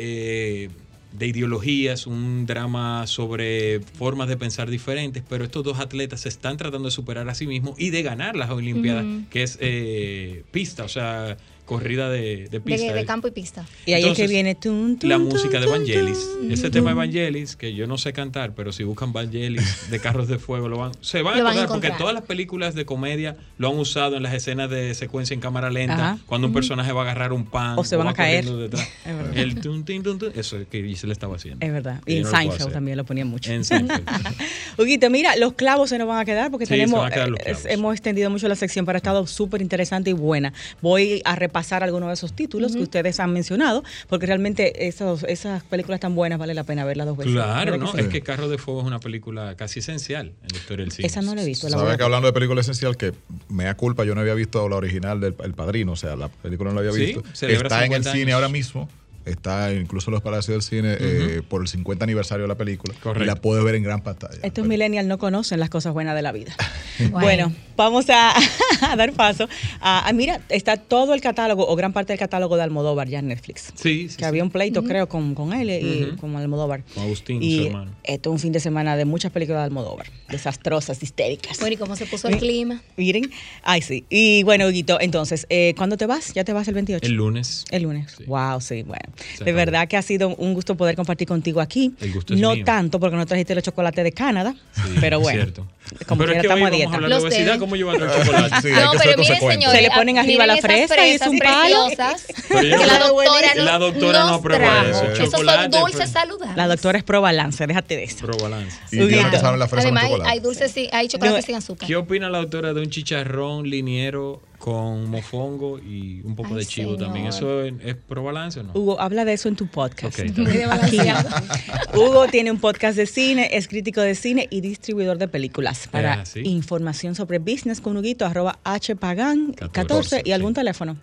[0.65, 0.71] eh,
[1.13, 6.57] de ideologías, un drama sobre formas de pensar diferentes, pero estos dos atletas se están
[6.57, 10.85] tratando de superar a sí mismos y de ganar las Olimpiadas, que es eh, pista,
[10.85, 11.37] o sea,
[11.73, 12.93] corrida de, de De, pista.
[12.93, 13.67] de campo y pista.
[13.87, 16.19] y ahí es que viene tun, tun, la tun, música de Vangelis.
[16.39, 16.71] tun, Ese tun.
[16.73, 20.39] tema de Vangelis, que yo no sé cantar, pero si buscan Vangelis de Carros de
[20.39, 22.85] Fuego, lo van, se van a Lo van a encontrar porque todas las películas de
[22.85, 26.19] comedia lo han usado en las escenas de secuencia en cámara lenta, Ajá.
[26.27, 28.45] cuando un personaje va a agarrar un pan O se van va a caer.
[28.45, 28.89] detrás.
[29.35, 31.65] El tun, tin, tun, tun, eso es que Giselle estaba haciendo.
[31.65, 32.01] Es verdad.
[32.07, 33.51] Y en no Seinfeld también lo ponían mucho.
[33.53, 34.03] En Seinfeld.
[34.79, 37.15] Huguito, mira, los clavos se nos van a quedar porque Sí, se tenemos, van a
[37.15, 40.53] quedar los eh, hemos extendido mucho la sección, pero ha estado súper interesante y buena.
[40.81, 45.63] Voy a repasar algunos de esos títulos que ustedes han mencionado, porque realmente esos, esas
[45.65, 47.33] películas tan buenas vale la pena verlas dos veces.
[47.33, 47.93] Claro, ¿Verdad ¿no?
[47.93, 48.05] que sí?
[48.05, 51.07] Es que Carros de Fuego es una película casi esencial en la historia del cine.
[51.07, 51.69] Esa no la he visto.
[51.69, 53.13] la Sabes a que hablando de película esencial, que
[53.49, 56.29] me da culpa, yo no había visto la original del El Padrino, o sea, la
[56.29, 57.23] película no la había Sí, visto.
[57.35, 58.35] celebra Está en el 50 cine años.
[58.35, 58.89] ahora mismo,
[59.25, 62.95] está incluso en los Palacios del Cine eh, por el 50 aniversario de la película.
[63.03, 63.23] Correcto.
[63.25, 64.39] Y la puedes ver en gran pantalla.
[64.43, 66.55] Estos millennials no conocen las cosas buenas de la vida.
[67.11, 67.53] Bueno.
[67.77, 68.33] vamos a,
[68.83, 69.49] a dar paso
[69.81, 73.19] a, a- Mira, está todo el catálogo o gran parte del catálogo de Almodóvar ya
[73.21, 73.73] en Netflix.
[73.75, 76.85] Sí, sí, que había un pleito, creo, con, con él y con Almodóvar.
[76.95, 77.93] Con Agustín, su hermano.
[78.05, 81.59] esto es un fin de semana de muchas películas de Almodóvar, desastrosas, histéricas.
[81.61, 82.83] Bueno, ¿y cómo se puso el clima?
[82.97, 83.31] Miren,
[83.63, 84.05] ay sí.
[84.11, 86.35] Y bueno, Huguito, entonces, eh, ¿cuándo te vas?
[86.35, 87.07] ¿Ya te vas el 28?
[87.07, 87.65] El lunes.
[87.71, 88.15] El lunes.
[88.19, 88.25] Sí.
[88.27, 89.12] Wow, sí, bueno.
[89.39, 91.95] Se de verdad que ha sido un gusto poder compartir contigo aquí.
[92.01, 92.65] El gusto es no mío.
[92.65, 95.43] tanto porque no trajiste los chocolates de Canadá, Sí, pero es bueno.
[95.43, 95.67] cierto.
[96.07, 96.99] Como Pero es que hoy estamos a dieta.
[96.99, 98.55] de Los obesidad, ¿cómo llevando el chocolate?
[98.63, 99.77] Sí, no, pero miren, señores.
[99.77, 101.89] Se le ponen arriba la fresa y es esas un palo.
[102.49, 105.05] que la no- doctora, la no- doctora no aprueba eso.
[105.05, 106.57] Esos Chocolate, son dulces saludables.
[106.57, 108.25] La doctora es pro balance, déjate de eso.
[108.27, 108.77] Pro balance.
[108.87, 109.31] Y tiene Huguito.
[109.33, 111.87] que saber la fresa Además, hay, dulces, sí, hay chocolate No, sin azúcar.
[111.87, 116.67] ¿Qué opina la doctora de un chicharrón liniero con mofongo y un poco Ay, de
[116.67, 117.05] chivo señor.
[117.07, 117.27] también?
[117.27, 118.71] ¿Eso es, es pro balance o no?
[118.75, 120.17] Hugo, habla de eso en tu podcast.
[120.21, 121.29] Ok, Muy de balanceado.
[121.95, 125.89] Hugo tiene un podcast de cine, es crítico de cine y distribuidor de películas.
[125.91, 126.43] Para Ah, sí.
[126.45, 130.55] información sobre business con Huguito, arroba hpagan 14, 14, y algún sí.
[130.55, 130.97] teléfono.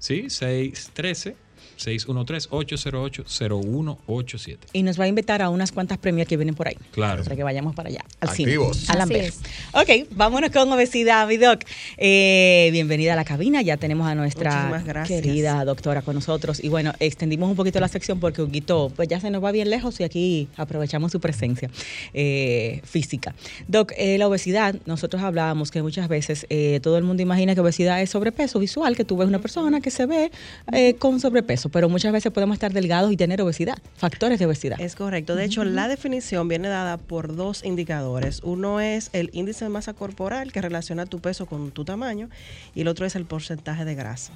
[0.00, 1.36] Sí, 613
[1.78, 4.56] 613-808-0187.
[4.72, 6.76] Y nos va a invitar a unas cuantas premias que vienen por ahí.
[6.92, 7.22] Claro.
[7.24, 8.76] Para que vayamos para allá, al Activos.
[8.78, 8.92] cine.
[8.92, 9.32] Al Amber.
[9.72, 11.60] Ok, vámonos con obesidad, mi doc.
[11.96, 13.62] Eh, bienvenida a la cabina.
[13.62, 16.62] Ya tenemos a nuestra querida doctora con nosotros.
[16.62, 19.70] Y bueno, extendimos un poquito la sección porque Huguito pues ya se nos va bien
[19.70, 21.70] lejos y aquí aprovechamos su presencia
[22.12, 23.34] eh, física.
[23.68, 27.60] Doc, eh, la obesidad, nosotros hablábamos que muchas veces eh, todo el mundo imagina que
[27.60, 30.30] obesidad es sobrepeso visual, que tú ves una persona que se ve
[30.72, 34.80] eh, con sobrepeso, pero muchas veces podemos estar delgados y tener obesidad, factores de obesidad.
[34.80, 35.34] Es correcto.
[35.34, 38.40] De hecho, la definición viene dada por dos indicadores.
[38.42, 42.28] Uno es el índice de masa corporal que relaciona tu peso con tu tamaño
[42.74, 44.32] y el otro es el porcentaje de grasa.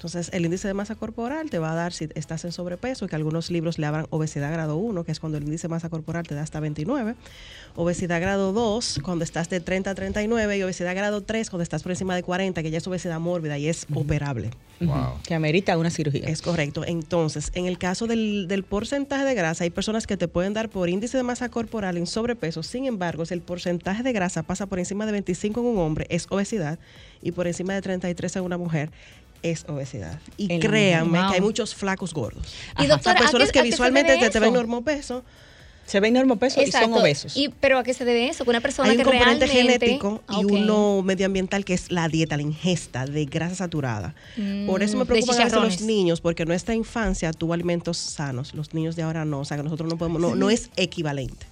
[0.00, 3.16] Entonces, el índice de masa corporal te va a dar si estás en sobrepeso, que
[3.16, 6.26] algunos libros le hablan obesidad grado 1, que es cuando el índice de masa corporal
[6.26, 7.16] te da hasta 29.
[7.76, 10.56] Obesidad grado 2, cuando estás de 30 a 39.
[10.56, 13.58] Y obesidad grado 3, cuando estás por encima de 40, que ya es obesidad mórbida
[13.58, 14.52] y es operable.
[14.80, 15.20] Wow.
[15.22, 16.26] Que amerita una cirugía.
[16.28, 16.82] Es correcto.
[16.86, 20.70] Entonces, en el caso del, del porcentaje de grasa, hay personas que te pueden dar
[20.70, 22.62] por índice de masa corporal en sobrepeso.
[22.62, 26.06] Sin embargo, si el porcentaje de grasa pasa por encima de 25 en un hombre,
[26.08, 26.78] es obesidad,
[27.20, 28.90] y por encima de 33 en una mujer,
[29.42, 30.18] es obesidad.
[30.36, 32.46] Y En la créanme que hay muchos flacos gordos.
[32.78, 34.56] Y O sea, doctora, ¿a personas qué- que visualmente te, te ven eso?
[34.56, 35.24] normopeso.
[35.90, 37.00] Se ven normopesos y son Exacto.
[37.00, 37.36] obesos.
[37.36, 38.44] Y, ¿Pero a qué se debe eso?
[38.44, 39.86] Que una persona Hay un que componente realmente...
[39.86, 44.14] genético y uno medioambiental que es la dieta, la ingesta de grasa saturada.
[44.66, 47.96] Por eso me Mm, de preocupan a veces los niños, porque nuestra infancia tuvo alimentos
[47.96, 50.70] sanos, los niños de ahora no, o sea que nosotros no podemos, no, no es
[50.76, 51.46] equivalente.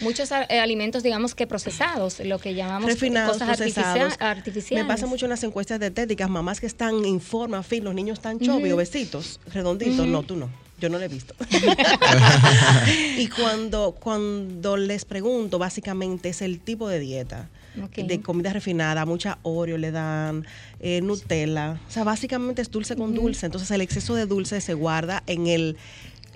[0.00, 3.98] Muchos eh, alimentos, digamos que procesados, lo que llamamos refinados, cosas procesados.
[4.14, 4.84] artificia- artificiales.
[4.86, 8.18] Me pasa mucho en las encuestas dietéticas, mamás que están en forma, fin, los niños
[8.18, 10.06] están chovi, obesitos, redonditos.
[10.06, 10.48] No, tú no.
[10.80, 11.34] Yo no lo he visto.
[13.18, 17.48] y cuando, cuando les pregunto, básicamente es el tipo de dieta.
[17.96, 20.44] De comida refinada, mucha Oreo le dan,
[20.80, 21.78] eh, Nutella.
[21.88, 23.46] O sea, básicamente es dulce con dulce.
[23.46, 25.76] Entonces el exceso de dulce se guarda en el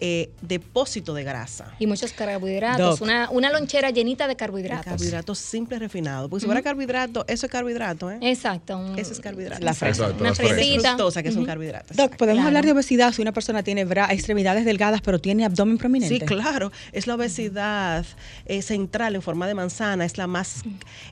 [0.01, 1.75] eh, depósito de grasa.
[1.79, 2.99] Y muchos carbohidratos.
[2.99, 3.03] Doc.
[3.03, 4.85] Una, una lonchera llenita de De carbohidratos.
[4.85, 6.29] carbohidratos simples refinados.
[6.29, 8.19] Porque si fuera carbohidrato, eso es carbohidrato, ¿eh?
[8.23, 8.77] Exacto.
[8.77, 9.65] un- Eso es carbohidrato.
[9.65, 10.03] La fresa.
[10.05, 10.89] Exacto, Una fresita.
[10.91, 11.97] fructosa, que son carbohidratos.
[11.97, 12.49] Doc, ¿podemos Claro.
[12.49, 16.19] hablar de obesidad si una persona tiene bra- extremidades delgadas pero tiene abdomen prominente?
[16.19, 16.73] Sí, claro.
[16.93, 18.05] Es la obesidad
[18.47, 20.63] eh, central en forma de manzana, es la más,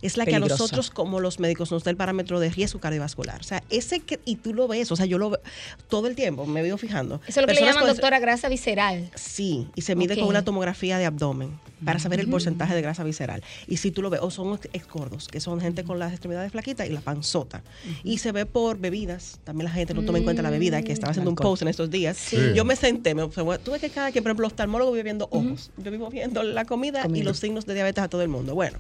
[0.03, 3.41] es la que a nosotros como los médicos nos da el parámetro de riesgo cardiovascular.
[3.41, 5.41] O sea, ese que, y tú lo ves, o sea, yo lo veo
[5.89, 7.21] todo el tiempo, me veo fijando.
[7.29, 8.72] Eso es lo que le llaman, doctora, grasa visceral.
[9.15, 10.21] Sí, y se mide Ok.
[10.21, 13.43] con una tomografía de abdomen para saber el porcentaje de grasa visceral.
[13.67, 16.53] Y si tú lo ves, o son ex gordos, que son gente con las extremidades
[16.53, 17.63] flaquitas y la panzota.
[18.05, 19.41] Y se ve por bebidas.
[19.45, 21.69] También la gente no toma en cuenta la bebida, que estaba haciendo un post en
[21.69, 22.17] estos días.
[22.17, 22.37] Sí.
[22.55, 25.29] Yo me senté, me, observé- tuve que cada quien, por ejemplo, el oftalmólogo vive viendo
[25.31, 25.71] ojos.
[25.77, 28.55] Yo vivo viendo la comida, y los signos de diabetes a todo el mundo.
[28.55, 28.79] Bueno,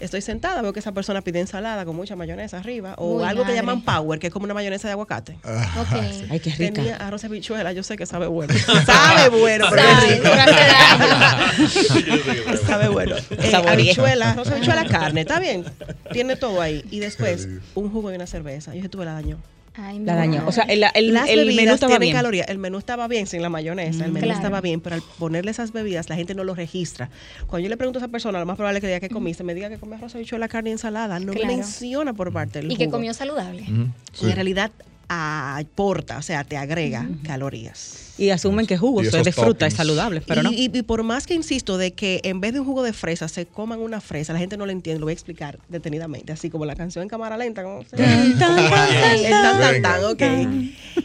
[0.00, 3.44] estoy sentada, veo que esa persona pide ensalada con mucha mayonesa arriba, o Uy, algo
[3.44, 5.38] que llaman power, que es como una mayonesa de aguacate.
[5.78, 5.92] Ok.
[6.30, 6.74] Ay, qué rica.
[6.74, 8.54] Tenía arroz de habichuela, yo sé que sabe bueno.
[8.84, 10.22] sabe bueno, pero Sabe,
[12.66, 13.16] sabe bueno.
[13.40, 15.64] Eh, habichuela, arroz de habichuela, carne, está bien.
[16.12, 16.84] Tiene todo ahí.
[16.90, 18.72] Y después, un jugo y una cerveza.
[18.72, 19.38] Yo dije, tuve la daño.
[19.74, 20.42] Ay, La dañó.
[20.46, 22.12] O sea, el, el, Las el bebidas menú estaba bien.
[22.14, 22.48] calorías.
[22.48, 24.04] El menú estaba bien sin la mayonesa.
[24.04, 24.38] El menú Claro.
[24.38, 27.08] estaba bien, pero al ponerle esas bebidas, la gente no lo registra.
[27.46, 29.44] Cuando yo le pregunto a esa persona, lo más probable es que diga que comiste,
[29.44, 31.20] me diga que come arroz, habichuela, carne y ensalada.
[31.20, 31.46] No Claro.
[31.48, 33.64] me menciona por parte del y que comió saludable.
[34.12, 34.26] Sí.
[34.26, 34.72] En realidad
[35.08, 38.09] aporta, o sea, te agrega calorías.
[38.20, 40.52] Y asumen que jugo Y es de fruta, es saludable, pero y, no.
[40.52, 43.28] y- y por más que insisto de que en vez de un jugo de fresa
[43.28, 46.50] se coman una fresa, la gente no lo entiende, lo voy a explicar detenidamente, así
[46.50, 47.62] como la canción en cámara lenta.
[47.62, 48.38] como se- tan,
[49.60, 50.22] tan, tan, ok.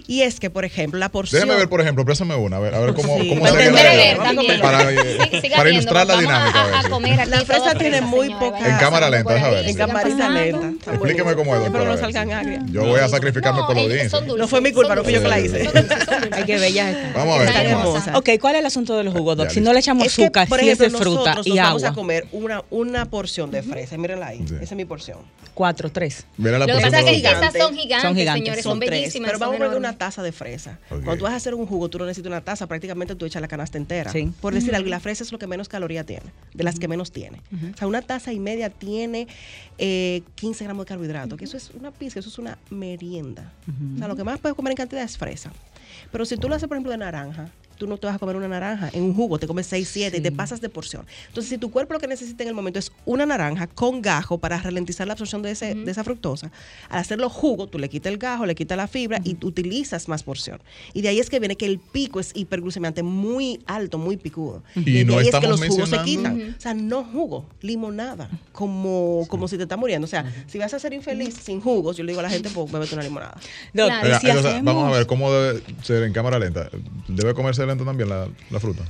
[0.08, 1.42] Y es que, por ejemplo, la porción...
[1.42, 3.30] Déjame ver, por ejemplo, présame una, a ver, a ver cómo, Sí.
[3.30, 4.60] cómo tendré la que.
[4.62, 4.96] Para, eh,
[5.42, 6.60] Sí, para viendo, ilustrar la dinámica.
[6.60, 6.90] A, a ver, a sí.
[6.90, 9.70] comer aquí La fresa tiene fresa, muy señora, poca- En cámara lenta, déjame ver.
[9.70, 10.30] En pasando.
[10.30, 10.92] lenta.
[10.92, 11.92] Explíqueme cómo es, Pero doctora.
[11.92, 12.64] no salgan agrias.
[12.72, 14.20] Yo voy a sacrificarme por la audiencia.
[14.38, 15.64] No fue mi culpa, no fui yo que la hice.
[15.66, 16.30] son dulces, son dulces.
[16.34, 16.96] Ay, qué bellas.
[17.14, 18.16] Vamos a ver.
[18.16, 19.50] Ok, ¿cuál es el asunto de los jugos, Doc?
[19.50, 21.90] Si no le echamos Es azúcar, si es de fruta nosotros y nos vamos agua.
[21.92, 23.98] a comer una, una porción de fresa.
[23.98, 24.46] Mírenla ahí.
[24.48, 24.56] Sí.
[24.56, 25.20] Esa es mi porción.
[25.54, 26.26] Cuatro, tres.
[26.38, 28.44] Mira la Lo que pasa es que esas son gigantes, Son gigantes.
[28.44, 29.30] señores, son, bellísimas.
[29.30, 30.80] Pero vamos a poner una taza de fresa.
[30.90, 32.68] Cuando tú vas a hacer un jugo, tú no necesitas una taza.
[32.68, 34.12] Prácticamente tú echas la canasta entera.
[34.12, 34.32] Sí.
[34.42, 36.26] Por decir algo, la fresa es lo que menos caloría tiene.
[36.54, 37.42] De las que menos tiene.
[37.74, 39.28] O sea, una taza y media tiene
[39.78, 41.38] eh, 15 gramos de carbohidratos.
[41.38, 43.52] Que eso es una pizca, eso es una merienda.
[43.96, 45.52] O sea, lo que más puedes comer en cantidad es fresa.
[46.16, 48.36] Pero si tú lo haces, por ejemplo, de naranja, tú no te vas a comer
[48.36, 51.06] una naranja en un jugo, te comes 6, 7 y te pasas de porción.
[51.28, 54.38] Entonces, si tu cuerpo lo que necesita en el momento es una naranja con gajo
[54.38, 56.52] para ralentizar la absorción de, ese, de esa fructosa,
[56.90, 60.08] al hacerlo jugo, tú le quitas el gajo, le quitas la fibra y tú utilizas
[60.08, 60.60] más porción.
[60.94, 64.64] Y de ahí es que viene que el pico es hiperglucemiante muy alto, muy picudo.
[64.76, 66.06] Y de no ahí es que estamos los jugos se mencionando-
[66.40, 66.56] quitan.
[66.58, 70.06] O sea, no jugo, limonada, como, como si te está muriendo.
[70.06, 72.50] O sea, si vas a ser infeliz sin jugos, yo le digo a la gente,
[72.50, 73.38] pues bébete una limonada.
[73.88, 74.20] Claro.
[74.20, 74.28] si
[74.64, 76.70] vamos a ver cómo debe ser en cámara lenta.
[77.08, 78.84] ¿Debe comerse lento también la, la fruta?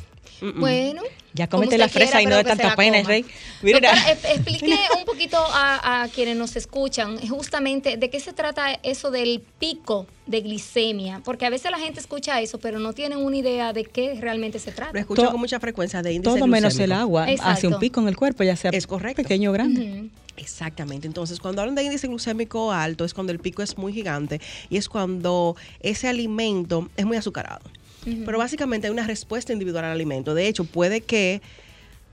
[0.57, 1.01] Bueno.
[1.33, 3.01] Ya cómete usted la fresa quiera, y no de tanta pena.
[3.03, 3.25] Rey.
[3.61, 3.79] Mira.
[3.79, 8.73] Doctora, e- explique un poquito a, a quienes nos escuchan justamente de qué se trata
[8.83, 13.19] eso del pico de glicemia, porque a veces la gente escucha eso, pero no tienen
[13.19, 14.99] una idea de qué realmente se Lo trata.
[14.99, 18.07] escucho To- con mucha frecuencia de índice Todo menos el agua hace un pico en
[18.09, 19.21] el cuerpo, ya sea Es correcto.
[19.23, 20.09] pequeño o grande.
[20.37, 21.07] Exactamente.
[21.07, 24.77] Entonces, cuando hablan de índice glucémico alto, es cuando el pico es muy gigante y
[24.77, 27.61] es cuando ese alimento es muy azucarado.
[28.05, 30.33] Pero básicamente hay una respuesta individual al alimento.
[30.33, 31.41] De hecho, puede que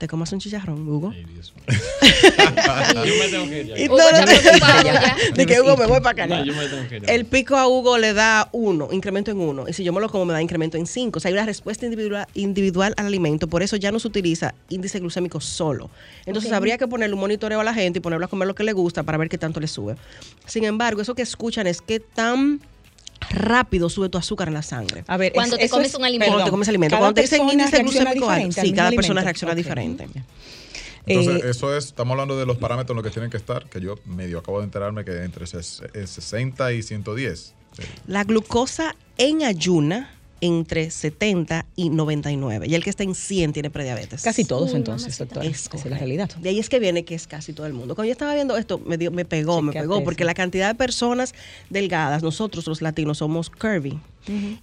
[0.03, 1.13] te comas un chicharrón, Hugo.
[1.13, 1.53] Ay, Dios
[2.93, 3.77] yo me tengo que ir ya.
[3.77, 3.99] Y Hugo
[4.83, 5.15] ya.
[5.33, 6.27] De que Hugo me voy para acá.
[6.27, 7.09] No, yo me tengo que ir.
[7.09, 9.65] El pico a Hugo le da uno, incremento en uno.
[9.67, 11.17] Y si yo me lo como, me da incremento en cinco.
[11.17, 13.47] O sea, hay una respuesta individual, individual al alimento.
[13.47, 15.89] Por eso ya no se utiliza índice glucémico solo.
[16.25, 18.63] Entonces, habría que ponerle un monitoreo a la gente y ponerlo a comer lo que
[18.63, 19.95] le gusta para ver qué tanto le sube.
[20.45, 22.59] Sin embargo, eso que escuchan es qué tan
[23.31, 25.03] rápido sube tu azúcar en la sangre.
[25.07, 26.31] A ver, Cuando es- te comes es- un alimento.
[26.33, 26.97] Cuando te comes alimento.
[26.97, 30.07] Cuando te dicen índice reacciona glucémico alto, diferente al sí, cada persona reacciona diferente.
[31.05, 33.65] Entonces, Eh, eso es, estamos hablando de los parámetros en los que tienen que estar,
[33.69, 37.53] que yo medio acabo de enterarme que entre ses- eh, 60 y 110.
[37.77, 37.83] Sí.
[38.07, 40.11] La glucosa en ayuna
[40.43, 42.67] entre 70 y 99.
[42.67, 44.23] Y el que está en 100 tiene prediabetes.
[44.23, 45.45] Casi todos Uy, entonces, doctora.
[45.45, 46.29] Es Esa es la realidad.
[46.35, 47.95] De ahí es que viene que es casi todo el mundo.
[47.95, 50.27] Cuando yo estaba viendo esto, me, dio, me pegó, me pegó, porque eso.
[50.27, 51.33] la cantidad de personas
[51.69, 53.97] delgadas, nosotros los latinos somos curvy.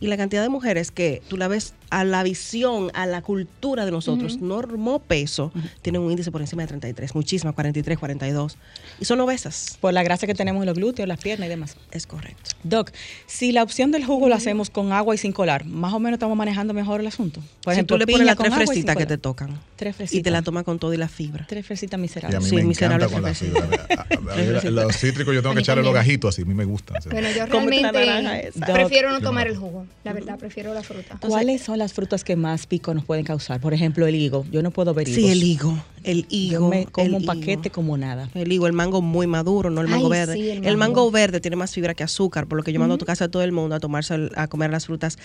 [0.01, 3.85] Y la cantidad de mujeres que tú la ves a la visión, a la cultura
[3.85, 8.57] de nosotros, normo peso, tienen un índice por encima de 33, muchísimas, 43, 42.
[9.01, 9.77] Y son obesas.
[9.81, 11.77] Por la grasa que tenemos en los glúteos, las piernas y demás.
[11.91, 12.51] Es correcto.
[12.63, 12.93] Doc,
[13.27, 16.17] si la opción del jugo lo hacemos con agua y sin colar, más o menos
[16.17, 17.41] estamos manejando mejor el asunto.
[17.63, 19.59] Por si ejemplo, tú le pones las tres y fresitas que te tocan.
[19.77, 20.23] Tres Y fresitas.
[20.25, 21.47] te la tomas con todo y la fibra.
[21.49, 22.43] Tres fresitas Y a miserables.
[22.43, 23.63] mí Sí, me miserable encanta con la fresita.
[23.63, 23.87] fibra.
[23.91, 26.55] A- a- a mí Los cítricos yo tengo que echarle los gajitos así, a mí
[26.55, 26.99] me gustan.
[27.11, 29.50] Bueno, yo realmente prefiero no tomar.
[29.51, 31.19] El jugo, la verdad, prefiero la fruta.
[31.21, 33.61] ¿Cuáles son las frutas que más pico nos pueden causar?
[33.61, 34.45] Por ejemplo, el higo.
[34.51, 35.21] Yo no puedo ver higos.
[35.23, 35.77] Sí, el higo.
[36.03, 36.53] El higo.
[36.53, 37.33] Yo me como el un higo.
[37.35, 38.31] paquete como nada.
[38.35, 40.35] El higo, el mango muy maduro, no el mango Ay, verde.
[40.35, 41.11] sí, el el, mango.
[41.11, 43.29] verde tiene más fibra que azúcar, por lo que yo mando a tu casa a
[43.29, 45.19] todo el mundo a tomarse, a comer las frutas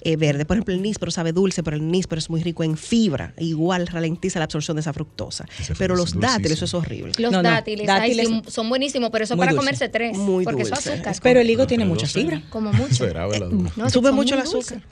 [0.00, 0.46] eh, verdes.
[0.46, 3.34] Por ejemplo, el níspero sabe dulce, pero el níspero es muy rico en fibra.
[3.38, 5.44] Igual ralentiza la absorción de esa fructosa.
[5.60, 6.22] Ese Pero los dulcísimo.
[6.32, 7.12] dátiles, eso es horrible.
[7.18, 9.58] Los No, no, dátiles, ay, dátiles- sí, son buenísimos, pero eso para dulce.
[9.66, 10.16] comerse tres.
[10.16, 10.92] Muy porque eso es dulce.
[10.94, 11.16] azúcar.
[11.22, 12.42] Pero el higo tiene mucha fibra.
[12.48, 12.94] Como mucho.
[12.94, 13.26] Será.
[13.76, 14.82] No, Sube mucho el azúcar.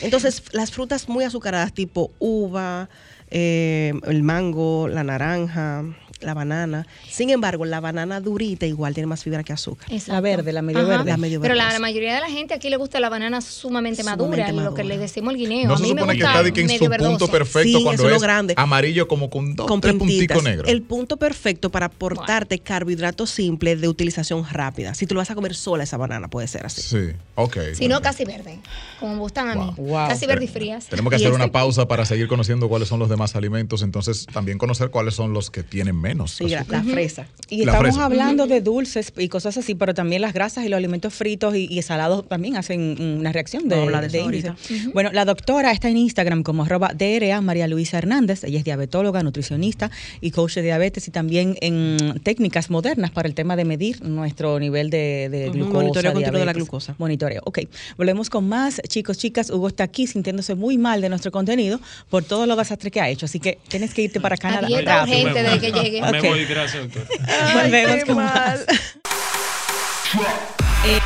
[0.00, 2.88] Entonces, las frutas muy azucaradas, tipo uva,
[3.30, 5.84] eh, el mango, la naranja,
[6.20, 6.86] la banana.
[7.08, 9.86] Sin embargo, la banana durita igual tiene más fibra que azúcar.
[9.90, 10.12] Exacto.
[10.12, 10.88] La verde, la medio Ajá.
[10.88, 11.10] verde.
[11.10, 14.02] La medio Pero la, la mayoría de la gente aquí le gusta la banana sumamente,
[14.02, 14.84] Sumamente madura, lo que madura.
[14.84, 15.68] le decimos el guineo.
[15.68, 17.78] No a se mí me supone que gusta está de que en su punto perfecto
[17.78, 18.54] Sí, cuando es grande.
[18.56, 20.36] amarillo como con dos, con tres puntitas.
[20.36, 20.68] punticos negros.
[20.68, 24.94] El punto perfecto para aportarte carbohidratos simples de utilización rápida.
[24.94, 26.82] Si tú lo vas a comer sola esa banana, puede ser así.
[26.82, 27.56] Sí, ok.
[27.74, 28.58] Si no, casi verde,
[28.98, 29.72] como me gustan a mí.
[29.76, 29.86] Wow.
[29.86, 30.08] Wow.
[30.08, 30.86] Casi verde y frías.
[30.86, 33.82] Tenemos que Y hacer este- una pausa para seguir conociendo cuáles son los demás alimentos,
[33.82, 36.09] entonces también conocer cuáles son los que tienen menos.
[36.26, 36.84] Sí, la, azúcar.
[36.84, 37.26] la fresa.
[37.48, 38.04] Y La estamos fresa.
[38.04, 41.66] hablando de dulces y cosas así, pero también las grasas y los alimentos fritos y,
[41.70, 44.52] y salados también hacen una reacción de, hablar de de.
[44.92, 48.44] Bueno, la doctora está en Instagram como arroba DRA María Luisa Hernández.
[48.44, 53.34] Ella es diabetóloga, nutricionista y coach de diabetes y también en técnicas modernas para el
[53.34, 55.74] tema de medir nuestro nivel de, de glucosa.
[55.74, 56.94] monitoreo continuo de la glucosa.
[56.98, 57.42] Monitoreo.
[57.44, 57.60] Ok,
[57.96, 58.80] volvemos con más.
[58.88, 62.90] Chicos, chicas, Hugo está aquí sintiéndose muy mal de nuestro contenido por todo lo desastre
[62.90, 63.26] que ha hecho.
[63.26, 64.68] Así que tienes que irte para Canadá.
[64.68, 65.02] rápido.
[65.02, 65.99] urgente desde que llegue.
[66.00, 66.24] Me Ok.
[66.26, 67.06] voy, gracias, doctor.
[67.54, 68.64] Volvemos con más.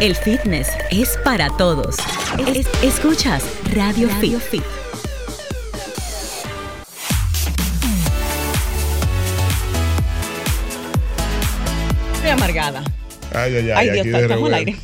[0.00, 1.96] El fitness es para todos.
[2.54, 3.42] Es- escuchas
[3.74, 4.38] Radio, Fit.
[4.40, 4.62] Fit.
[12.14, 12.82] Estoy amargada.
[13.34, 14.78] Ay, ay, ay, Ay, Dios, aquí estamos al revuelo.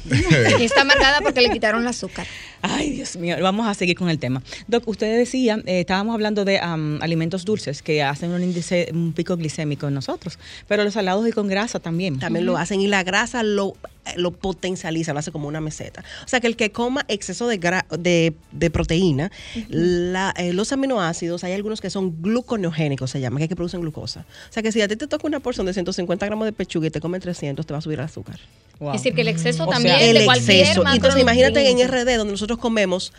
[0.60, 2.26] Y está amargada porque le quitaron el azúcar.
[2.62, 4.42] Ay, Dios mío, vamos a seguir con el tema.
[4.66, 9.36] Doc, usted decía, eh, estábamos hablando de alimentos dulces que hacen un índice, un pico
[9.36, 12.18] glicémico en nosotros, pero los salados y con grasa también.
[12.18, 13.76] También lo hacen y la grasa lo,
[14.16, 16.05] lo potencializa, lo hace como una meseta.
[16.25, 19.31] O sea que el que coma exceso de, gra- de, de proteína,
[19.68, 23.81] la- eh, los aminoácidos, hay algunos que son gluconeogénicos, se llama, que, es que producen
[23.81, 24.27] glucosa.
[24.49, 26.87] O sea que si a ti te toca una porción de 150 gramos de pechuga
[26.87, 28.38] y te comen 300, te va a subir el azúcar.
[28.79, 28.94] Wow.
[28.94, 30.83] Es decir, que el exceso O sea, también el de cualquier exceso.
[30.90, 31.79] Y Entonces imagínate en.
[31.87, 33.12] RD donde nosotros comemos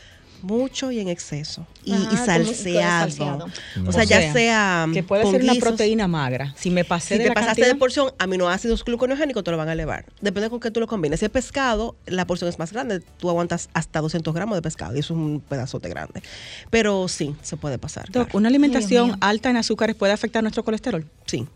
[0.43, 1.65] mucho y en exceso.
[1.83, 3.09] Y, Ajá, y salseado.
[3.09, 3.45] salseado.
[3.87, 6.53] O sea, O ya sea que puede ser una proteína magra.
[6.57, 9.57] Si me pasé Si de te la pasaste cantidad, de porción, aminoácidos gluconeogénicos te lo
[9.57, 10.05] van a elevar.
[10.21, 11.19] Depende con qué tú lo combines.
[11.19, 13.01] Si es pescado, la porción es más grande.
[13.17, 16.21] Tú aguantas hasta 200 gramos de pescado y eso es un pedazote grande.
[16.69, 18.05] Pero sí, se puede pasar.
[18.05, 18.37] Doc, claro.
[18.37, 21.05] una alimentación alta en azúcares puede afectar nuestro colesterol.
[21.25, 21.47] Sí.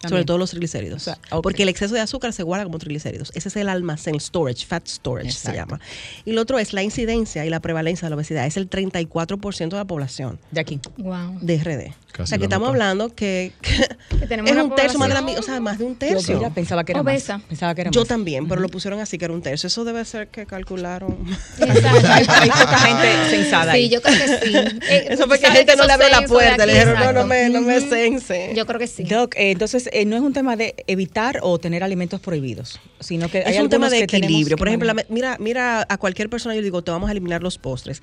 [0.00, 0.10] También.
[0.10, 1.02] Sobre todo los triglicéridos.
[1.02, 1.42] O sea, ok.
[1.42, 3.32] Porque el exceso de azúcar se guarda como triglicéridos.
[3.34, 5.80] Ese es el almacén, storage, fat storage se llama.
[6.24, 8.46] Y lo otro es la incidencia y la prevalencia de la obesidad.
[8.46, 10.80] Es el 34% de la población De aquí.
[10.98, 11.38] Wow.
[11.40, 11.92] de RD.
[12.12, 12.82] Casi o sea que la estamos mitad.
[12.88, 13.86] hablando que, que
[14.20, 16.36] Que tenemos es un tercio más de la o sea, más de un Yo tercio.
[16.38, 17.38] mira, pensaba que era Obesa.
[17.38, 17.46] más.
[17.46, 18.08] Pensaba que era Yo más.
[18.08, 19.66] también, pero lo pusieron así que era un tercio.
[19.66, 21.16] Eso debe ser que calcularon.
[21.58, 22.08] Exacto.
[22.08, 23.84] hay, hay poca gente sensada ahí.
[23.84, 24.54] Sí, yo creo que sí.
[24.88, 26.64] Eh, Eso fue que ¿sabes gente no le abrió la puerta.
[26.66, 27.88] Le dijeron, no, no me, no me Ujú.
[27.90, 28.52] cense.
[28.56, 29.02] Yo creo que sí.
[29.04, 33.28] Doc, eh, entonces eh, no es un tema de evitar o tener alimentos prohibidos, sino
[33.28, 34.56] que hay es un tema de equilibrio.
[34.56, 37.42] Por ejemplo, la mira, mira a cualquier persona yo le digo, te vamos a eliminar
[37.42, 38.02] los postres.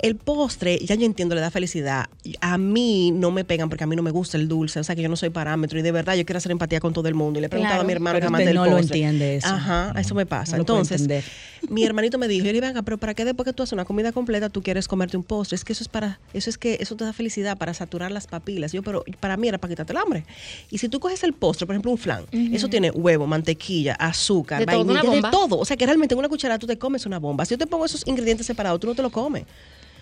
[0.00, 2.06] El postre, ya yo entiendo, le da felicidad.
[2.40, 4.94] A mí no me pegan porque a mí no me gusta el dulce, o sea
[4.94, 7.14] que yo no soy parámetro y de verdad yo quiero hacer empatía con todo el
[7.14, 7.38] mundo.
[7.38, 8.96] Y le he preguntado Claro, a mi hermano pero que usted del no lo postre.
[8.96, 9.48] entiende eso.
[9.48, 10.52] Ajá, eso me pasa.
[10.52, 11.06] No lo Entonces,
[11.68, 13.84] mi hermanito me dijo, yo le venga, pero ¿para qué después que tú haces una
[13.84, 15.56] comida completa tú quieres comerte un postre?
[15.56, 18.26] Es que eso es para, eso es que eso te da felicidad para saturar las
[18.26, 18.72] papilas.
[18.72, 20.24] Yo, pero para mí era para quitarte el hambre.
[20.70, 24.60] Y si tú coges el postre, por ejemplo, un flan, eso tiene huevo, mantequilla, azúcar,
[24.60, 25.58] De todo, vainilla, de todo.
[25.58, 27.44] O sea que realmente en una cuchara tú te comes una bomba.
[27.44, 29.44] Si yo te pongo esos ingredientes separados, tú no te lo comes.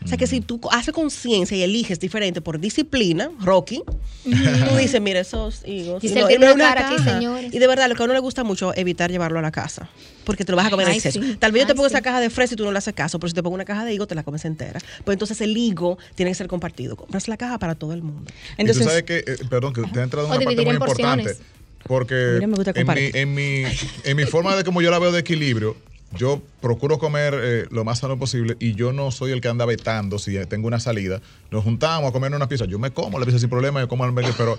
[0.05, 3.83] O sea que si tú haces conciencia y eliges diferente por disciplina, Rocky,
[4.25, 6.03] tú dices, mira esos higos.
[6.05, 7.15] Y no- es una cara aquí, caja.
[7.15, 7.53] señores.
[7.53, 9.89] Y de verdad, lo que a uno le gusta mucho, evitar llevarlo a la casa.
[10.25, 11.21] Porque te lo vas a comer en exceso.
[11.23, 11.37] sí.
[11.37, 11.95] Tal vez yo te pongo sí.
[11.95, 13.65] esa caja de fresa y tú no le haces caso, pero si te pongo una
[13.65, 14.81] caja de higo, te la comes entera.
[15.05, 16.97] Pues entonces el higo tiene que ser compartido.
[16.97, 18.31] Compras la caja para todo el mundo.
[18.59, 21.37] Entonces, y tú sabes que, eh, perdón, que te ha entrado una parte muy importante.
[21.85, 23.17] Porque Mira, me gusta en, mi, compartir.
[23.17, 23.63] en, mi,
[24.05, 25.77] en mi forma de como yo la veo de equilibrio,
[26.17, 29.65] yo procuro comer eh, lo más sano posible y yo no soy el que anda
[29.65, 31.21] vetando si tengo una salida.
[31.51, 32.65] Nos juntamos a comer una pizza.
[32.65, 34.59] Yo me como la pizza sin problema, yo como hamburguesa, pero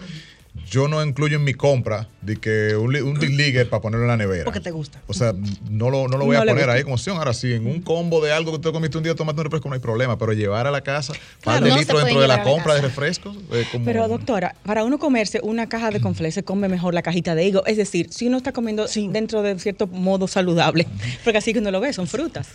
[0.70, 3.20] yo no incluyo en mi compra de que un, un
[3.70, 4.44] para ponerlo en la nevera.
[4.44, 5.02] Porque te gusta.
[5.08, 5.34] O sea,
[5.70, 7.18] no lo, no lo voy No a poner ahí como opción.
[7.18, 9.70] Ahora, sí, en un combo de algo que tú comiste un día, tomate un refresco,
[9.70, 10.18] no hay problema.
[10.18, 11.22] Pero llevar a la casa par
[11.60, 13.36] Claro, de no se litros dentro de la compra de refrescos.
[13.52, 17.02] eh, como- Pero doctora, para uno comerse una caja de conflés se come mejor la
[17.02, 17.66] cajita de higo.
[17.66, 20.88] Es decir, si uno está comiendo dentro de cierto modo saludable,
[21.24, 22.48] porque así que uno lo ve, son frutas.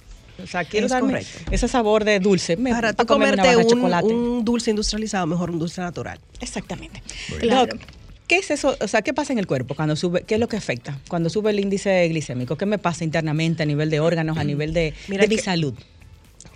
[0.43, 1.51] O sea, quiero Es darme correcto.
[1.51, 2.57] ese sabor de dulce.
[2.57, 4.07] Me, Para pa' tú comerte un, chocolate.
[4.07, 6.18] un dulce industrializado, mejor un dulce natural.
[6.41, 7.03] Exactamente.
[7.41, 7.66] Claro.
[7.72, 7.80] Doc,
[8.26, 8.76] ¿qué es eso?
[8.80, 10.22] O sea, ¿qué pasa en el cuerpo cuando sube?
[10.22, 10.99] ¿Qué es lo que afecta?
[11.09, 14.72] Cuando sube el índice glicémico, ¿qué me pasa internamente a nivel de órganos, a nivel
[14.72, 15.74] de, Mira de mi que- salud?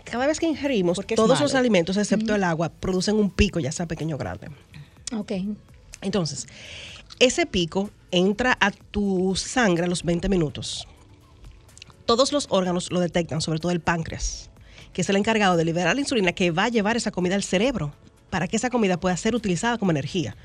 [0.05, 1.41] Cada vez que ingerimos, todos malo.
[1.43, 4.49] los alimentos, excepto el agua, producen un pico, ya sea pequeño o grande.
[5.17, 5.33] Ok.
[6.01, 6.47] Entonces,
[7.19, 10.87] ese pico entra a tu sangre a los 20 minutos.
[12.07, 14.49] Todos los órganos lo detectan, sobre todo el páncreas,
[14.93, 17.43] que es el encargado de liberar la insulina que va a llevar esa comida al
[17.43, 17.93] cerebro
[18.31, 20.37] para que esa comida pueda ser utilizada como energía.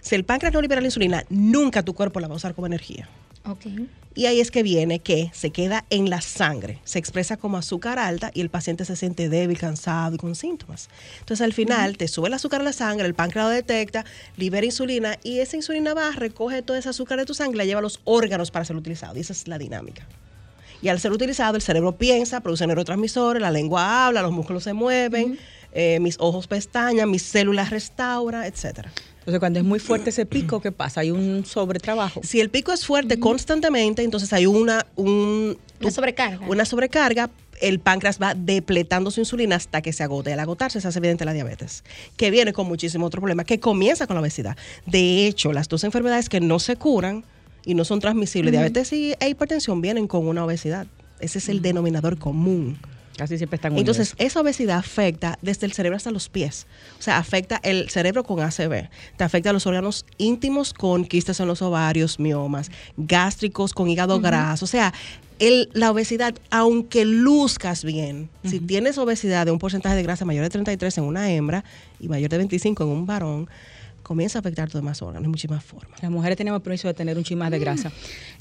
[0.00, 2.66] Si el páncreas no libera la insulina, nunca tu cuerpo la va a usar como
[2.66, 3.08] energía.
[3.44, 3.66] Ok.
[4.14, 7.98] Y ahí es que viene que se queda en la sangre, se expresa como azúcar
[7.98, 10.88] alta y el paciente se siente débil, cansado y con síntomas.
[11.20, 14.04] Entonces al final te sube el azúcar a la sangre, el páncreas lo detecta,
[14.36, 17.64] libera insulina y esa insulina va, recoge todo ese azúcar de tu sangre y la
[17.66, 19.16] lleva a los órganos para ser utilizado.
[19.16, 20.06] Y esa es la dinámica.
[20.82, 24.72] Y al ser utilizado, el cerebro piensa, produce neurotransmisores, la lengua habla, los músculos se
[24.72, 25.38] mueven,
[25.72, 28.90] eh, mis ojos pestañan, mis células restauran, etcétera.
[29.18, 31.02] Entonces, cuando es muy fuerte ese pico, ¿qué pasa?
[31.02, 32.22] Hay un sobretrabajo.
[32.24, 36.46] Si el pico es fuerte constantemente, entonces hay una, un, Una sobrecarga.
[36.48, 37.28] una sobrecarga,
[37.60, 40.32] el páncreas va depletando su insulina hasta que se agote.
[40.32, 41.84] Al agotarse se hace evidente la diabetes,
[42.16, 44.56] que viene con muchísimo otro problema, que comienza con la obesidad.
[44.86, 47.22] De hecho, las dos enfermedades que no se curan
[47.70, 50.86] y no son transmisibles, diabetes y, e hipertensión, vienen con una obesidad.
[51.20, 52.78] Ese es el denominador común.
[53.16, 53.96] Casi siempre están unidos.
[53.98, 56.66] Entonces, esa obesidad afecta desde el cerebro hasta los pies.
[56.98, 61.38] O sea, afecta el cerebro con ACV, te afecta a los órganos íntimos con quistes
[61.38, 64.64] en los ovarios, miomas, gástricos con hígado graso.
[64.64, 64.94] O sea,
[65.38, 70.42] el- la obesidad, aunque luzcas bien, si tienes obesidad de un porcentaje de grasa mayor
[70.44, 71.62] de 33 en una hembra
[72.00, 73.48] y mayor de 25 en un varón,
[74.10, 76.02] comienza a afectar tus demás órganos de muchísimas formas.
[76.02, 77.92] Las mujeres tenemos permiso de tener un chin más de grasa.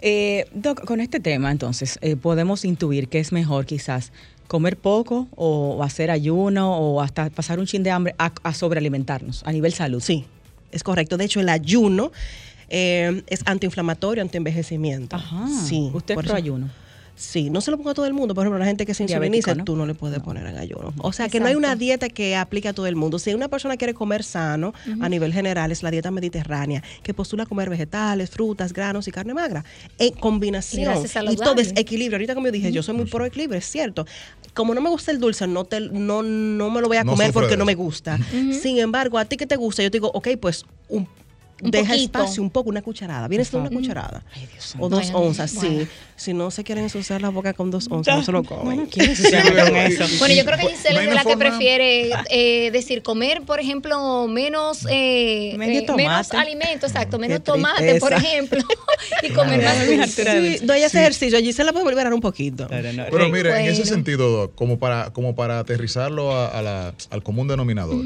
[0.01, 4.11] Eh, Doc, con este tema, entonces, eh, podemos intuir que es mejor quizás
[4.47, 9.43] comer poco o hacer ayuno o hasta pasar un chin de hambre a, a sobrealimentarnos
[9.45, 10.01] a nivel salud.
[10.01, 10.26] Sí,
[10.72, 11.17] es correcto.
[11.17, 12.11] De hecho, el ayuno
[12.70, 15.17] eh, es antiinflamatorio, antienvejecimiento.
[15.17, 15.47] Ajá.
[15.49, 15.91] Sí.
[15.93, 16.72] ¿Usted es por pro ayuno?
[17.20, 18.34] Sí, no se lo pongo a todo el mundo.
[18.34, 19.65] Por ejemplo, la gente que se insuliniza, ¿no?
[19.65, 20.93] tú no le puedes poner en ayuno.
[20.99, 23.20] O sea, que no hay una dieta que aplique a todo el mundo.
[23.20, 27.45] Si una persona quiere comer sano, a nivel general, es la dieta mediterránea, que postula
[27.45, 29.65] comer vegetales, frutas, granos y carne magra.
[29.97, 31.03] En combinación.
[31.03, 31.43] Y saludable.
[31.43, 32.15] todo es equilibrio.
[32.15, 34.05] Ahorita, como yo dije, yo soy muy pro equilibrio, es cierto.
[34.53, 37.11] Como no me gusta el dulce, no, te, no, no me lo voy a No
[37.11, 38.17] comer porque no me gusta.
[38.61, 41.05] Sin embargo, a ti que te gusta, yo te digo, ok, pues un,
[41.62, 42.03] Un deja poquito.
[42.20, 43.28] espacio, un poco, una cucharada.
[43.28, 44.24] Vienes Por de una cucharada.
[44.34, 44.89] Ay, Dios o santo.
[44.89, 45.80] dos Bueno, onzas, bueno.
[45.82, 45.88] sí.
[46.16, 48.86] Si no se quieren ensuciar la boca con dos onzas, no se lo comen.
[48.88, 50.05] Quiero ensuciarme con eso.
[50.20, 54.28] Bueno, yo creo que Giselle es de la que prefiere eh, decir comer, por ejemplo,
[54.28, 56.38] menos, eh, eh, menos tomate.
[56.38, 58.62] alimentos, exacto, menos tomate, por ejemplo,
[59.24, 61.38] y comer más Sí, doy ese ejercicio.
[61.38, 62.68] Allí se la puedo liberar un poquito.
[62.70, 63.86] Pero mire, en ese Bueno.
[63.86, 68.03] sentido, Doc, como para, como para aterrizarlo a, a la- al común denominador.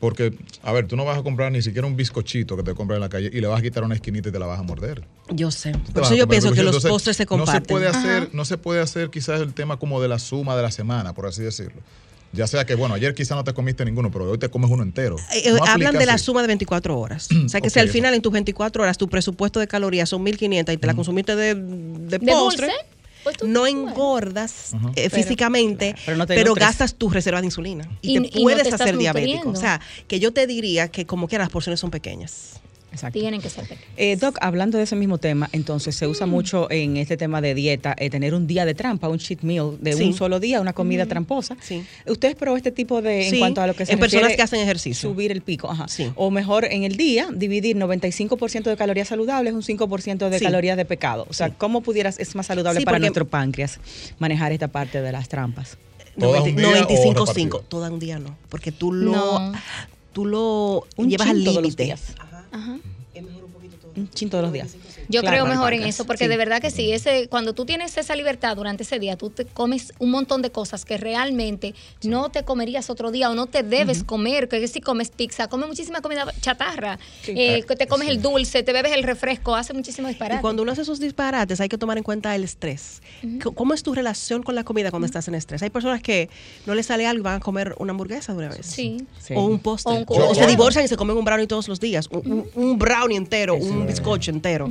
[0.00, 2.96] Porque, a ver, tú no vas a comprar ni siquiera un bizcochito que te compras
[2.96, 4.62] en la calle y le vas a quitar una esquinita y te la vas a
[4.62, 5.02] morder.
[5.30, 5.72] Yo sé.
[5.72, 7.62] Te Por eso yo pienso que los Entonces, postres se No se comparten.
[7.66, 10.70] puede hacer, no se puede hacer quizás el tema como de la suma de la
[10.70, 11.80] semana, por así decirlo.
[12.32, 14.82] Ya sea que, bueno, ayer quizás no te comiste ninguno, pero hoy te comes uno
[14.82, 15.16] entero.
[15.32, 17.28] Eh, eh, No hablan de la suma de 24 horas.
[17.44, 20.08] O sea, que si Ok, al final en tus 24 horas tu presupuesto de calorías
[20.08, 22.86] son 1500 y te la consumiste de, de ¿De postre, dulce?
[23.24, 26.16] Pues tú- no engordas eh, Pero- físicamente, pero
[26.50, 29.48] no gastas tu reserva de insulina y, Y- te y no puedes te hacer diabético.
[29.50, 32.60] O sea, que yo te diría que como quiera las porciones son pequeñas.
[32.94, 33.18] Exacto.
[33.18, 33.84] Tienen que ser pequeños.
[33.96, 36.10] Eh, Doc, hablando de ese mismo tema, entonces se Mm.
[36.10, 39.42] usa mucho en este tema de dieta eh, tener un día de trampa, un cheat
[39.42, 40.04] meal de Sí.
[40.04, 41.56] un solo día, una comida tramposa.
[41.60, 41.84] Sí.
[42.06, 44.60] ¿Ustedes probó este tipo de, en cuanto a lo que se en personas que hacen
[44.60, 45.10] ejercicio.
[45.10, 45.88] Subir el pico, ajá.
[45.88, 46.10] Sí.
[46.14, 50.44] O mejor en el día, dividir 95% de calorías saludables, un 5% de Sí.
[50.44, 51.26] calorías de pecado.
[51.28, 51.54] O sea, Sí.
[51.58, 53.80] ¿cómo pudieras, es más saludable Sí, para porque- nuestro páncreas
[54.18, 55.76] manejar esta parte de las trampas?
[56.18, 57.34] ¿Toda un día o 95 repartida?
[57.34, 59.52] 5 Toda un día no, porque tú lo No.
[60.12, 61.96] tú lo Un llevas al todos los límite.
[62.54, 62.62] Días.
[62.62, 62.93] Ajá.
[63.96, 64.74] Un chin todos los días.
[65.08, 66.28] Yo Claro, creo mejor en eso, porque Sí.
[66.30, 69.44] de verdad que sí, ese, cuando tú tienes esa libertad durante ese día, tú te
[69.44, 73.62] comes un montón de cosas que realmente no te comerías otro día o no te
[73.62, 78.22] debes comer, que si comes pizza, comes muchísima comida chatarra, eh, que te comes el
[78.22, 80.38] dulce, te bebes el refresco, hace muchísimo disparate.
[80.38, 83.02] Y cuando uno hace esos disparates hay que tomar en cuenta el estrés.
[83.54, 85.62] ¿Cómo es tu relación con la comida cuando estás en estrés?
[85.62, 86.28] Hay personas que
[86.66, 88.66] no les sale algo y van a comer una hamburguesa de una vez.
[88.66, 89.06] Sí.
[89.20, 89.34] Sí.
[89.36, 89.92] O un postre.
[89.92, 92.08] O un O, cu- se divorcian y se comen un brownie todos los días.
[92.10, 94.70] Un, un- un brownie entero, un bizcocho entero.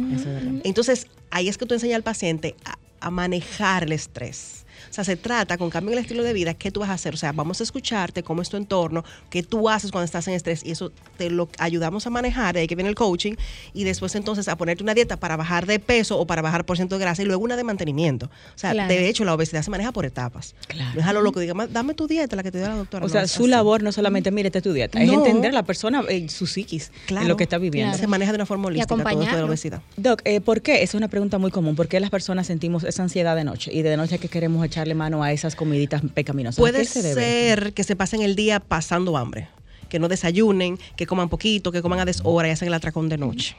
[0.64, 4.63] Entonces, ahí es que tú enseñas al paciente a, a manejar el estrés.
[4.94, 6.94] O sea, se trata con cambio en el estilo de vida, ¿qué tú vas a
[6.94, 7.16] hacer?
[7.16, 10.36] O sea, vamos a escucharte, cómo es tu entorno, qué tú haces cuando estás en
[10.36, 13.34] estrés y eso te lo ayudamos a manejar, de ahí que viene el coaching
[13.74, 16.78] y después entonces a ponerte una dieta para bajar de peso o para bajar por
[16.78, 18.28] ciento de grasa y luego una de mantenimiento.
[18.28, 18.30] O
[18.60, 18.88] sea, Claro.
[18.94, 20.54] de hecho la obesidad se maneja por etapas.
[20.68, 20.92] Claro.
[20.94, 22.76] No es a lo loco, diga, "Ma, dame tu dieta, la que te dio la
[22.76, 23.06] doctora.
[23.06, 23.50] O No, sea, su así.
[23.50, 26.46] labor no solamente, mire, esta es tu dieta, es entender a la persona, eh, su
[26.46, 27.98] psiquis, en lo que está viviendo.
[27.98, 29.82] Se maneja de una forma holística todo esto de la obesidad.
[29.98, 30.76] Doc, eh, ¿por qué?
[30.76, 31.76] Esa es una pregunta muy común.
[31.76, 33.72] ¿Por qué las personas sentimos esa ansiedad de noche?
[33.74, 36.60] Y de noche que queremos echarle mano a esas comiditas pecaminosas.
[36.60, 39.48] ¿A Puede se ser que se pasen el día pasando hambre,
[39.90, 43.18] que no desayunen, que coman poquito, que coman a deshora y hacen el atracón de
[43.18, 43.56] noche.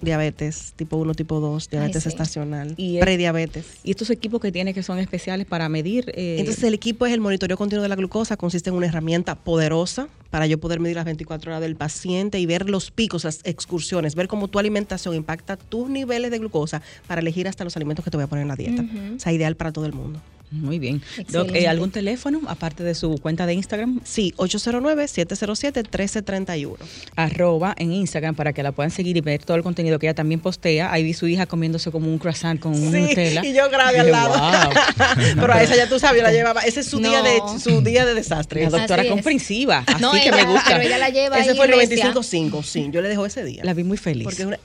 [0.00, 2.08] diabetes tipo 1, tipo 2, diabetes sí.
[2.08, 3.66] estacional, Y es- prediabetes.
[3.84, 6.10] Y estos equipos que tiene que son especiales para medir.
[6.14, 9.34] eh, Entonces el equipo es el monitoreo continuo de la glucosa, consiste en una herramienta
[9.34, 13.40] poderosa para yo poder medir las 24 horas del paciente y ver los picos, las
[13.44, 18.04] excursiones, ver cómo tu alimentación impacta tus niveles de glucosa para elegir hasta los alimentos
[18.04, 18.82] que te voy a poner en la dieta.
[18.82, 19.16] Ujú.
[19.16, 20.20] O sea, ideal para todo el mundo.
[20.50, 21.00] Muy bien.
[21.28, 24.00] Doc, eh, ¿algún teléfono aparte de su cuenta de Instagram?
[24.04, 26.76] Sí, 809-707-1331.
[27.16, 30.14] arroba en Instagram para que la puedan seguir y ver todo el contenido que ella
[30.14, 30.92] también postea.
[30.92, 33.44] Ahí vi su hija comiéndose como un croissant con un Nutella.
[33.44, 34.38] y yo grabé al lado.
[34.38, 34.72] "Wow".
[35.36, 36.60] Pero a esa ya tú sabes, la llevaba.
[36.62, 38.62] Ese es su, día, de, su día de desastre.
[38.64, 40.64] La doctora Así comprensiva, así No, que ella- me gusta.
[40.68, 42.12] pero ella la lleva Ese fue el recia.
[42.12, 42.88] 95.5, sí.
[42.90, 43.62] Yo le dejo ese día.
[43.64, 44.24] La vi muy feliz.
[44.24, 44.58] Porque es una-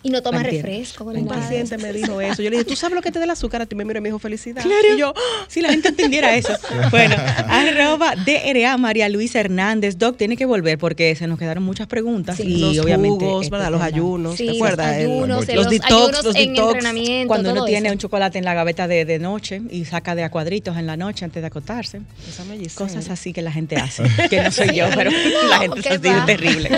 [0.00, 0.68] Y no toma entiendo.
[0.68, 1.04] refresco.
[1.04, 2.40] Un paciente me dijo eso.
[2.40, 3.62] Yo le dije, ¿tú sabes lo que te da el azúcar?
[3.62, 4.62] A ti me miró y me dijo felicidad.
[4.62, 4.94] Claro.
[4.94, 5.12] Y yo,
[5.48, 6.52] si la gente entendiera eso.
[6.90, 7.16] Bueno,
[7.48, 9.98] arroba DRA María Luisa Hernández.
[9.98, 12.36] Doc, tiene que volver porque se nos quedaron muchas preguntas.
[12.36, 12.44] Sí.
[12.44, 13.24] y los obviamente.
[13.24, 13.70] jugos, este ¿verdad?
[13.72, 14.86] Los ayunos, Sí, ¿te acuerdas?
[14.86, 16.74] los ayunos, El- los, los detox, ayunos los en detox.
[16.74, 17.28] entrenamiento.
[17.28, 17.92] Cuando uno tiene eso.
[17.94, 20.96] un chocolate en la gaveta de, de noche y saca de a cuadritos en la
[20.96, 22.00] noche antes de acostarse.
[22.28, 22.76] Esa me dice.
[22.76, 25.88] Cosas así que la gente hace, que no soy yo, pero No, la gente ¿qué
[25.90, 26.70] se siente terrible.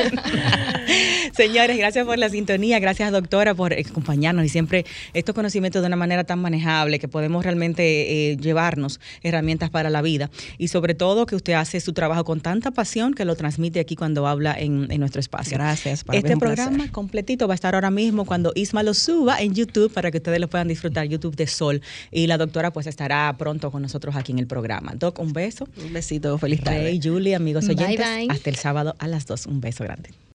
[1.36, 5.96] Señores, gracias por la sintonía, gracias doctora por acompañarnos y siempre estos conocimientos de una
[5.96, 11.26] manera tan manejable que podemos realmente eh, llevarnos herramientas para la vida y sobre todo
[11.26, 14.90] que usted hace su trabajo con tanta pasión que lo transmite aquí cuando habla en,
[14.90, 15.56] en nuestro espacio.
[15.56, 16.92] Gracias, para Este programa placer.
[16.92, 20.40] completito va a estar ahora mismo cuando Isma lo suba en YouTube para que ustedes
[20.40, 21.82] lo puedan disfrutar, YouTube de Sol.
[22.10, 24.92] Y la doctora pues estará pronto con nosotros aquí en el programa.
[24.96, 25.68] Doc, un beso.
[25.84, 26.82] Un besito, feliz tarde.
[26.82, 28.06] Rey, Julie, amigos Bye, oyentes.
[28.06, 28.26] bye.
[28.30, 29.46] Hasta el sábado a las 2.
[29.46, 30.10] Un beso grande.